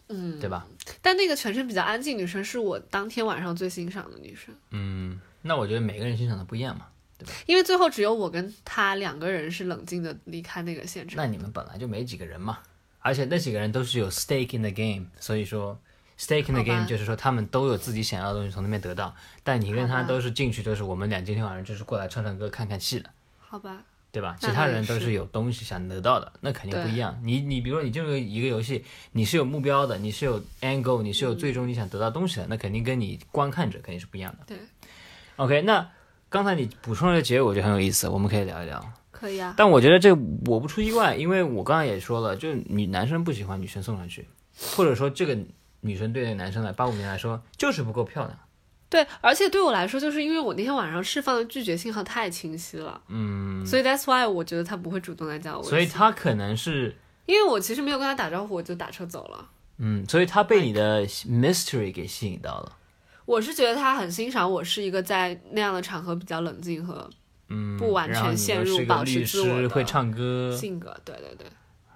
[0.09, 0.65] 嗯，对吧？
[0.99, 6.87] 但那个全身比较安静女生是我当天晚上最欣赏的女生，嗯，那我觉得每个人欣赏的不一样嘛。
[7.19, 11.17] 对吧因为最后只有我跟她两个人是冷静的离开那个现场。
[11.17, 12.57] 那你们本来就没几个人嘛，
[12.97, 15.79] 而且那几个人都是有 stake in the game，所以说
[16.17, 23.11] stake in the game 就是说他们都有自己想要的东西从那边得到，但你跟他都是进去就是我们俩今天晚上就是过来唱唱歌看看戏的，
[23.51, 23.83] 好吧，
[24.13, 24.37] 对吧？
[24.39, 27.19] 其他人都是有东西想得到的，那肯定不一样。
[27.21, 34.45] 你你比如说你进入一个游戏，你是有目标的，你是有 angle，你是有最终你想得到东西的，那肯定跟你观看者肯定是不一样的。
[34.47, 34.57] 对
[35.35, 35.85] ，OK，那
[36.29, 38.81] 刚才你补充的结尾我觉得很有意思，我们可以聊一聊。
[39.11, 39.53] 可以啊。
[39.57, 44.25] 但我觉得这我不出意外，因为我刚才也说了，就女男生不喜欢女生送上去，
[44.77, 45.37] 或者说这个
[45.81, 48.39] 女生对那男生来八五年来说就是不够漂亮。
[48.91, 55.69] 对，而且对我来说，就是因为我那天晚上释放的拒绝信号太清晰了，嗯，所以 that's why 我觉得他不会主动来加我微信。
[55.69, 56.93] 所以他可能是
[57.25, 59.47] 因为我其实没有跟他打招呼，我就打车走了。
[59.77, 62.73] 嗯，所以他被你的 mystery 给吸引到了。
[63.25, 67.09] 我是觉得他很欣赏我是一个在那样的场合比较冷静和
[67.47, 70.93] 嗯，不完全陷入保持自我的，会唱歌，性格。
[71.05, 71.47] 对对对，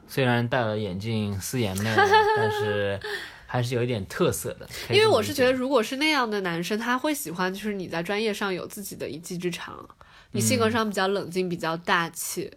[0.07, 1.91] 虽然戴了眼镜四眼妹，
[2.37, 2.97] 但是
[3.45, 4.67] 还是有一点特色的。
[4.89, 9.87] 因为我是觉得，如果是那样的男生，他会喜欢就是你在专业上有自己的一技之长，
[10.31, 12.51] 你性格上比较冷静，比较大气，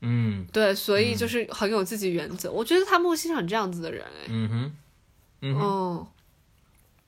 [0.00, 2.50] 嗯对，所以就是很有自己原则。
[2.50, 4.76] 我觉得他们会欣赏这样子的人，哎，嗯哼
[5.42, 6.08] 嗯哼，哦，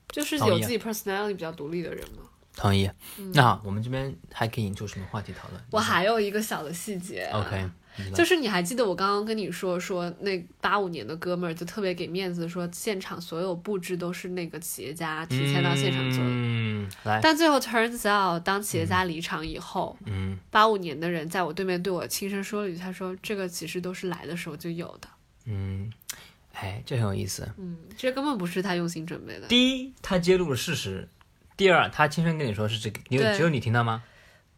[0.09, 2.23] 就是有自己 personality 比较独立的人嘛。
[2.55, 2.89] 同意。
[3.33, 5.61] 那好，我们这边还可以引出什么话题讨论？
[5.61, 7.69] 嗯我还有一个小的细节 OK，
[8.13, 16.29] 就是你还记得我刚刚跟你说说那八五年的哥们儿就特别给面子，说现场所有布置都是那个企业家提前到现场做的。
[16.29, 25.09] 嗯，来，但最后 turns out，当企业家离场以后，嗯八五年的人在我对面对我轻声说了一句：“他说这个其实都是来的时候就有的，
[25.45, 25.91] 嗯，
[26.53, 27.49] 哎，这很有意思。
[27.57, 29.47] 嗯，这根本不是他用心准备的。
[29.47, 31.07] 第一，他揭露了事实；
[31.57, 34.03] 第二，他亲身跟你说是这个，你有只有你听到吗？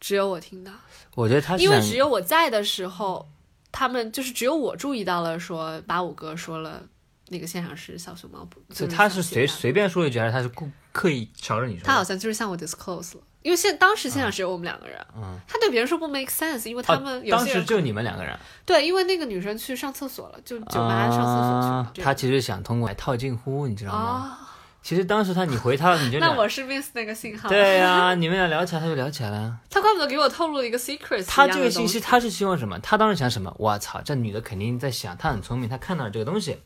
[0.01, 0.71] 只有我听到，
[1.15, 3.29] 我觉得他因为只有我在的时候，
[3.71, 6.83] 他们就是只有我注意到了说八五哥说了
[7.29, 11.85] 那个现场是小熊猫布，所以他是随随便说一句，还是他是故刻意朝着你说？
[11.85, 23.99] 他好像就是向我 disclose 了，因为现当时现场只有我们两个人，嗯，他对别人说不 make sense，因为他们当时就你们两个人，对，因为那个女生去上厕所了，就酒吧上厕所去了啊，他其实想通过来套近乎，你知道吗？
[23.99, 24.40] 啊，
[24.81, 29.59] 其实当时他你回他，你就 那我是 miss 那个信号，对呀、 你们俩聊起来，他就聊起来了。
[29.69, 32.79] 他怪不得给我透露了一个 secret，他这个信息，他是希望什么？
[32.79, 33.53] 他当时想什么？
[33.59, 36.57] 我操，这女的肯定在想，她很聪明，她看到了这个东西，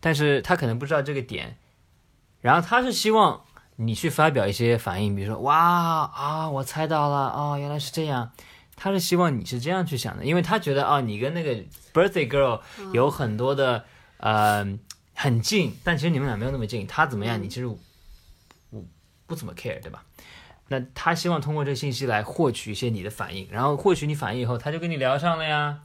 [0.00, 1.56] 但是她可能不知道这个点。
[2.40, 3.42] 然后他是希望
[3.76, 8.30] 你去发表一些反应，比如说哇啊，我猜到了，哦，原来是这样。
[8.74, 11.54] 他是希望你是这样去想的，因为他觉得哦，你跟那个
[11.92, 12.60] birthday girl
[12.94, 13.84] 有很多的、
[14.16, 14.66] 呃
[15.22, 16.86] 很近，但其实你们俩没有那么近。
[16.86, 17.76] 他怎么样，你其实我
[19.26, 20.02] 不怎么 care，对吧？
[20.68, 25.80] 那他希望通过这个信息来获取一些你的反应，然后获取你反应以后，他就跟你聊上了呀，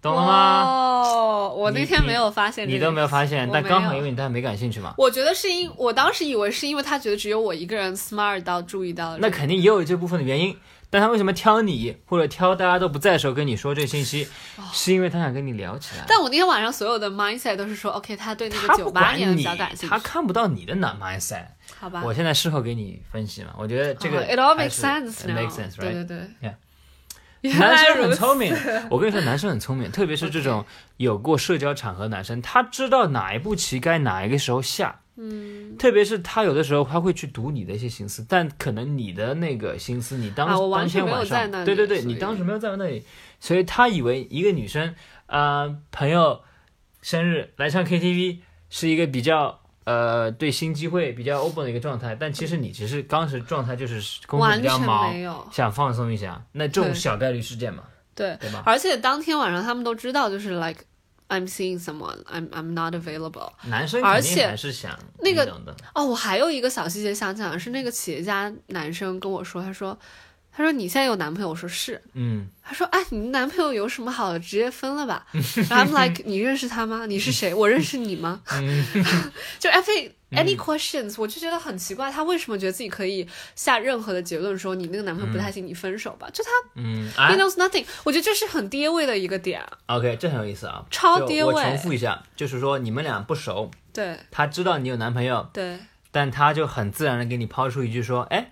[0.00, 0.62] 懂了吗？
[0.62, 4.94] 哦，我那天没有发现这个，你都没有发现，但刚好因为你对他没感兴趣嘛。
[4.96, 10.56] 我觉得是因，我当时以为是因为他觉得只有我一个人 smart 到注意到了，那肯定也有这部分的原因，
[10.90, 14.26] 但他为什么挑你或者挑大家都不在的时候跟你说这信息，
[14.72, 16.02] 是因为他想跟你聊起来。
[16.02, 21.46] 哦但我那天晚上所有的 mindset 都是说，OK，他对那个九八管你年的比较感，兴趣，他看不到你的男 mindset。
[21.78, 22.02] 好吧？
[22.04, 25.92] 我现在事后给你分析嘛，我觉得这个哦 it all makes sense it now，makes sense 对 right？
[25.92, 26.54] 对对 Yeah
[27.60, 28.52] 男生很聪明，
[28.90, 30.64] 我跟你说，男生很聪明， 特别是这种
[30.96, 35.00] 有过社交场合的男生，他知道哪一步棋该哪一个时候下。
[35.20, 43.04] 嗯，特别是他有的时候他会去读你的一些心思，但可能你的那个心思，你当、啊我完当全没有天晚上，在那里对对对，你当时没有在那里，
[43.40, 44.94] 所以他以为一个女生
[45.26, 46.40] 啊、呃朋友
[47.02, 48.38] 生日来唱 KTV
[48.70, 55.12] 是一个比较呃对新机会比较 open 的一个状态，但其实你其实当时状态就是工作比较忙
[55.50, 57.82] 想放松一下，那这种小概率事件嘛，
[58.14, 58.62] 对，对吧？
[58.64, 60.84] 而且当天晚上他们都知道，就是 like
[61.28, 63.52] I'm seeing someone, I'm I'm not available。
[63.64, 65.44] 男生而且还是想那个
[65.94, 69.98] 哦，我还有一个小细节想讲的是，那个企业家男生跟我说，他说，
[70.58, 71.48] 他说你现在有男朋友？
[71.48, 72.02] 我说是。
[72.14, 74.40] 嗯，他说：“哎，你男朋友有什么好的？
[74.40, 75.24] 直接分了吧。”
[75.70, 77.06] 然后 I'm like，你认识他吗？
[77.06, 77.54] 你是谁？
[77.54, 78.40] 我认识你吗？
[79.60, 86.28] 就 every any questions，、我就觉得很奇怪，他为什么觉得自己可以下任何的结论说你那个男朋友不太行，你分手吧？
[86.32, 89.64] 就他嗯，he 啊 knows nothing，我觉得这是很跌位的一个点。
[89.86, 95.78] ，OK，这很有意思啊，超跌位我重复一下，就是说你们俩不熟，对他知道你有男朋友，对
[96.10, 98.50] 但他就很自然的给你抛出一句说，哎，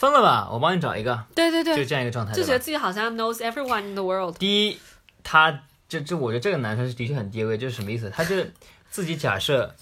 [0.00, 2.58] 分了吧，我帮你找一个，对对对，就这样一个状态，就觉得？
[2.58, 4.34] 自己好像 knows everyone in the world。
[4.38, 4.78] 第一，
[5.22, 8.08] 他这这，我觉得这个男生是的确很低位，就是什么意思？
[8.08, 8.50] 他就是
[8.90, 9.74] 自己假设，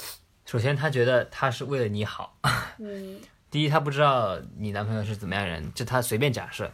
[0.44, 2.36] 首先他觉得他是为了你好，
[2.80, 6.68] 嗯， 第一，他不知道你男朋友是怎么样的人，这他随便假设，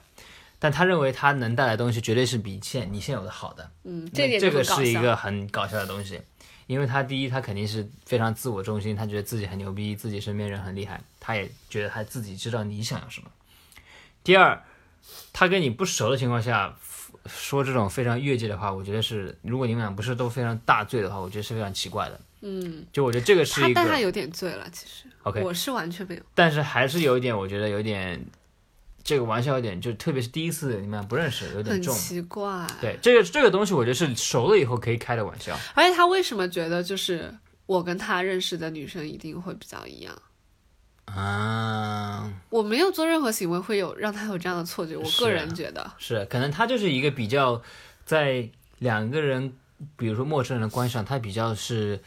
[0.58, 3.70] 但他认为他能带来的东西绝对是比现你现有的好的。
[3.82, 4.64] 嗯，这点这个。
[4.64, 6.18] 是一个很搞笑的东西，
[6.66, 13.30] 因为他第一，他肯定是非常自我中心，他觉得自己很牛逼，自己身边人很厉害，他也觉得他自己知道你想要什么。
[14.22, 14.62] 第二，
[15.32, 16.74] 他跟你不熟的情况下
[17.26, 22.20] 说这种非常越界的话，我觉得是，如果你们俩不是都非常大醉的话，我觉得是非常奇怪的。
[22.40, 26.22] 嗯，就我觉得这个是一个他但他有点醉了，其实 OK，我是完全没有。
[26.34, 28.22] 但是还是有一点，我觉得有点
[29.04, 31.80] 这个玩笑有点，就特别是第一次你们俩不认识，有点。
[31.82, 35.56] 奇怪，对，这个这个东西，我觉得是熟了以后可以开的玩笑。
[35.74, 37.32] 而且他为什么觉得就是
[37.66, 40.16] 我跟他认识的女生一定会比较一样？
[41.04, 47.60] 啊，我没有做任何行为会有让他有这样的错觉，我个人觉得，是，可能他就是一个比较
[48.06, 48.48] 在
[48.78, 49.52] 两个人，
[49.98, 52.00] 比如说陌生人的关系上，他比较是，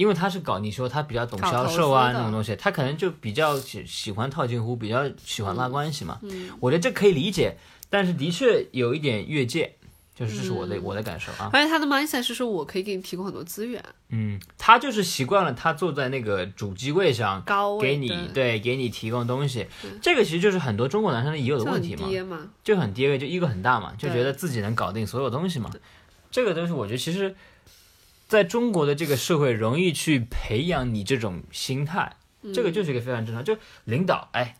[0.00, 6.18] 因为他是搞你说他比较懂销售啊那种东西，他可能就比较喜喜欢套近乎，比较喜欢拉关系嘛。
[6.22, 7.58] 嗯，我觉得这可以理解，
[7.90, 9.74] 但是的确有一点越界，
[10.14, 11.50] 就是这是我的、嗯我的感受啊。
[11.52, 17.44] 而且他的 mindset 是说我可以给你提供很多资源，嗯，他就是习惯了他坐在那个主机柜上。
[17.78, 19.66] 给你对对，给你提供东西，
[20.00, 22.08] 这个其实就是很多中国男生也有的问题嘛。
[22.64, 25.70] 就很低位，就 ego 很大嘛，就觉得自己能搞定所有东西嘛。
[26.30, 27.34] 这个东西我觉得其实
[28.30, 33.44] 在中国的这个社会容易去培养你这种心态，嗯这个就是一个非常正常。
[33.44, 33.56] 就
[33.86, 34.54] 领导，哎，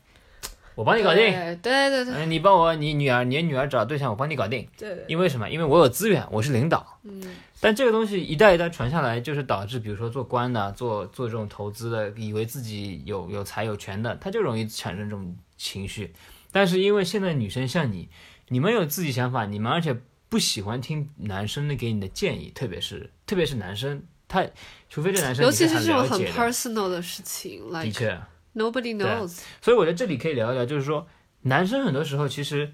[0.75, 1.23] 我帮你搞定，
[1.63, 4.67] 对对对你帮我你女儿，你女儿找对象，我帮你搞定。
[4.77, 5.49] 对对，因为什么？
[5.49, 6.99] 因为我有资源，我是领导。
[7.05, 7.23] 嗯，
[7.61, 16.13] 但这个东西一代一代传下来，就是导致，比如说做官的、做做这种投资的，以为自己有有财有权的，他就容易产生这种情绪。
[16.51, 18.09] 但是因为现在女生像你，
[18.49, 19.97] 你们有自己想法，你们而且
[20.31, 24.47] 不喜欢听男生的给你的建议，特别是特别是男生，他
[24.89, 28.19] 除非这男生尤其是这种很，personal 的事情的，like 确。
[28.53, 31.07] nobody knows，所以我觉得这里可以聊一聊，就是说
[31.43, 32.73] 男生很多时候其实，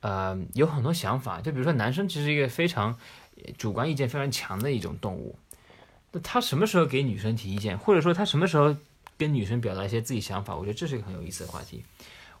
[0.00, 1.40] 呃，有很多想法。
[1.40, 2.96] 就比如说男生其实一个非常
[3.36, 5.36] 呃主观意见非常强的一种动物。
[6.12, 8.76] 那他什么时候给女生提意见，或者说他什么时候
[9.18, 11.84] 跟女生表达一些自己想法，我觉得这是一个很有意思的话题。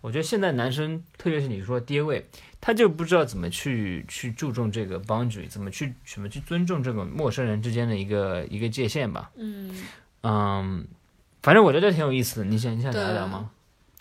[0.00, 2.28] 我觉得现在男生，特别是你说爹位，
[2.60, 9.30] 他就不知道怎么去去注重这个 boundary，怎么去怎么去尊重这个陌生人之间的一个一个界限吧。
[9.36, 9.84] 嗯，
[10.22, 10.86] 嗯，
[11.42, 12.46] 反正我觉得挺有意思的。
[12.46, 13.50] 你想你想聊一聊吗？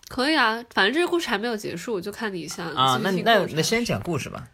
[0.07, 4.47] 可以啊，反正这个故事还没有结束，就看你想啊，继那那那先讲故事吧，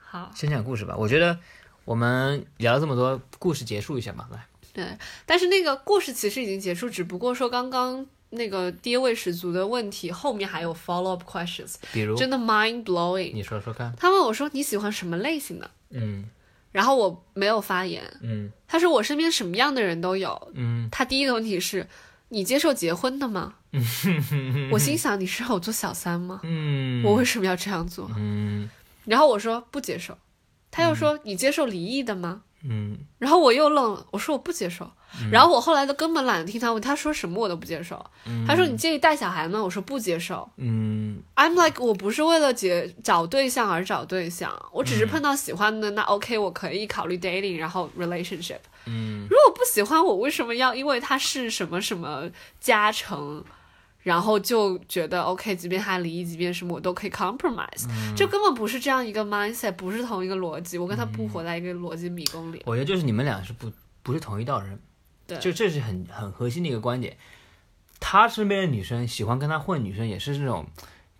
[0.00, 0.30] 好。
[0.34, 0.94] 先讲故事吧。
[0.98, 1.38] 我觉得
[1.86, 4.46] 我们聊了这么多，故事结束一下吧，来。
[4.74, 13.32] 对，但是那个故事其实已经结束，只不过说刚刚那个跌位十足的问题后面还有 follow up questions，比如真的 mind blowing。
[13.32, 13.92] 你说说看。
[13.96, 16.28] 他问我说你喜欢什么类型的，嗯
[16.70, 18.02] 然后我没有发言。
[18.20, 20.50] 嗯他说我身边什么样的人都有。
[20.54, 21.86] 嗯他第一个问题是，
[22.28, 23.54] 你接受结婚的吗？
[23.72, 23.82] 嗯
[24.72, 26.40] 我心想你是让我做小三吗？
[26.42, 28.10] 嗯，我为什么要这样做？
[28.16, 28.68] 嗯
[29.06, 30.16] 然后我说不接受，
[30.70, 32.42] 他又说你接受离异的吗？
[32.62, 34.90] 嗯然后我又愣了，我说我不接受。
[35.30, 38.04] 然后我后来都根本懒得听他问，他说什么我都不接受。
[38.46, 39.62] 他说你介意带小孩吗？
[39.62, 40.48] 我说不接受。
[40.56, 48.60] 嗯 I'm like 我不是为了结找对象而找对象，我只是碰到喜欢的，那 OK 我可以考虑 dating，然后 relationship。
[48.86, 52.30] 嗯如果不喜欢我，为什么要因为他是什么什么
[52.60, 53.44] 加成，
[54.02, 57.86] 然后就觉得 OK，即便他离异，即便什么我都可以 compromise？、
[58.16, 60.78] 这根本不是这样一个 mindset，不是同一个逻辑。
[60.78, 62.62] 我跟他不活在一个逻辑迷宫里。
[62.64, 63.70] 我觉得就是你们俩是不
[64.02, 64.78] 不是同一道人，
[65.28, 67.16] 对就这是很很核心的一个观点。
[68.00, 70.66] 他身边的女生喜欢跟他混，女生也是这种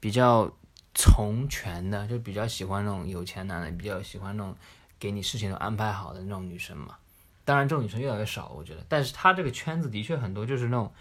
[0.01, 0.53] 比较
[0.95, 4.57] 从权的，就比较喜欢那种有钱男的，比较喜欢那种
[4.99, 6.97] 给你事情都安排好的那种女生嘛。
[7.45, 8.85] 当然，这种女生越来越少，我觉得。
[8.89, 10.93] 但是他这个圈子的确很多，就是那种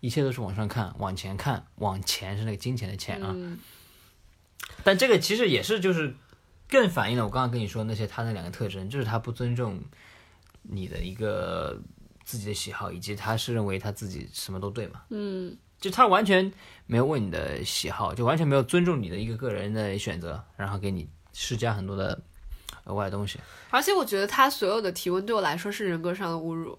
[0.00, 3.32] 一切都是往上看、往前看、往前是那个金钱的钱啊。
[3.34, 3.58] 嗯，
[4.82, 6.14] 但这个其实也是就是
[6.68, 9.80] 更反映了我刚刚跟你说那些他那两个特征，就是他不尊重
[10.62, 11.78] 你的一个
[12.24, 15.02] 自己的喜好，以及他是认为他自己什么都对嘛。
[15.10, 16.52] 嗯，就他完全
[16.86, 22.20] 没有问你的喜好，就完全没有尊重你的一个个人的选择，然后给你施加很多的
[22.84, 23.38] 额外的东西。
[23.70, 26.78] 而且我觉得他所有的提问对我来说是人格上的侮辱。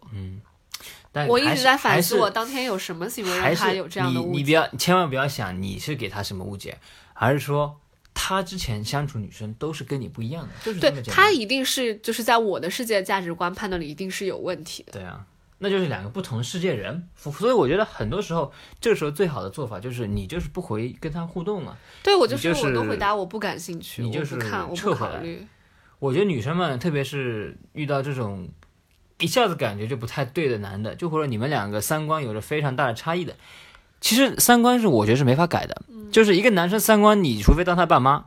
[1.11, 4.31] 但我一直在反思我当天有什么行为让他有这样的误解。
[4.31, 6.77] 你你不要千万不要想你是给他什么误解，
[7.13, 7.79] 而是说
[8.13, 11.01] 他之前相处女生都是跟你不一样的，就是这对。
[11.03, 14.91] 他一定是就是在我的世界价值观判断里一定是有问题的。
[14.91, 15.25] 对啊，
[15.57, 18.51] 那就是两个不同世界人，所以我觉得很多时候，
[18.81, 21.77] 这个时候最好的做法就是你就是不回跟他互动了。
[22.03, 25.47] 对我就你就是我都回答我不感兴趣，你就是看，我撤回来不考虑。
[25.99, 28.49] 我觉得女生们，特别是遇到这种
[29.19, 33.35] 一下子感觉就不太对的男的，就或者你们两个三观有着非常大的差异的，
[34.01, 35.81] 其实三观是我觉得是没法改的。
[36.11, 38.25] 就是一个男生三观，你除非当他爸妈，啊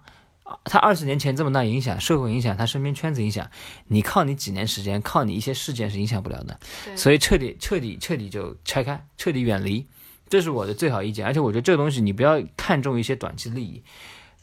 [0.64, 3.50] 他二十年前这么大影响，社会影响，他身边圈子影响，
[3.86, 6.58] 你靠你几年时间，靠你一些事件是影响不了的。
[6.96, 9.86] 所以彻底彻底彻底就拆开，彻底远离，
[10.28, 11.26] 这是我的最好意见。
[11.26, 13.82] 而且我觉得这个东西你不要看重一些短期利益，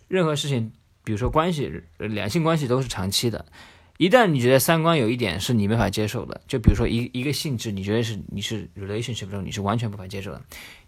[0.07, 0.71] 任何事情，
[1.03, 3.45] 比如说关系，呃两性关系都是长期的。
[3.97, 10.41] 一旦你觉得三观有一点是你没法接受的，就比如说一一个性质，你觉得是你是 relationship 中你是完全无法接受的，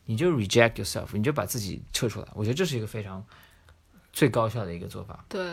[0.05, 2.27] 你就 reject yourself，你就把自己撤出来。
[2.33, 3.25] 我觉得这是一个非常
[4.17, 5.23] 最高效的一个做法。
[5.29, 5.47] 对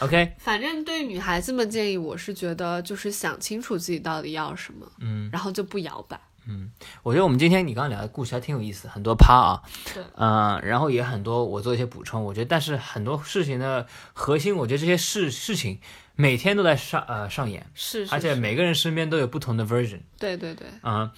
[0.00, 6.20] ，OK，反正对女孩子们建议，我是觉得就是想清楚自己到底要什么，嗯，然后就不摇摆。
[6.46, 6.70] 嗯
[7.02, 9.62] 我觉得我们今天你刚刚聊的故事还挺有意思，很多趴啊，
[9.94, 15.80] 对，嗯、然后也很多我做一些补充，我觉得但是很多事情的核心，我觉得这些事事情
[16.14, 21.10] 每天都在上呃上演，是是，而且每个人身边都有不同的 version，对对对，嗯、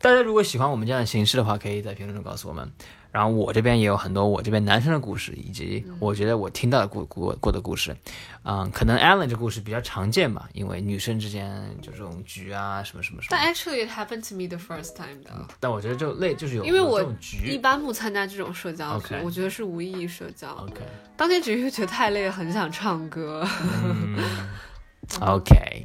[0.00, 2.72] 大家如果喜欢我们这样的形式的话，可以在评论中告诉我们。
[3.12, 7.96] 然后我这边也有很多我这边男生的故事，以及我觉得我听到的故过过的故事，
[8.44, 13.28] 嗯，可能 Alan 这故事比较常见吧，因为女生之间就这种局啊什么什么什么。
[13.30, 17.04] 但，actually it happened to me the first time 的，但我觉得就类就是有有因为我
[17.44, 20.48] 一般不参加这种社交我觉得是无意义社交。
[20.52, 20.80] OK
[21.16, 23.44] 当天只是觉得太累了，很想唱歌。
[23.84, 24.16] 嗯。
[25.20, 25.84] OK，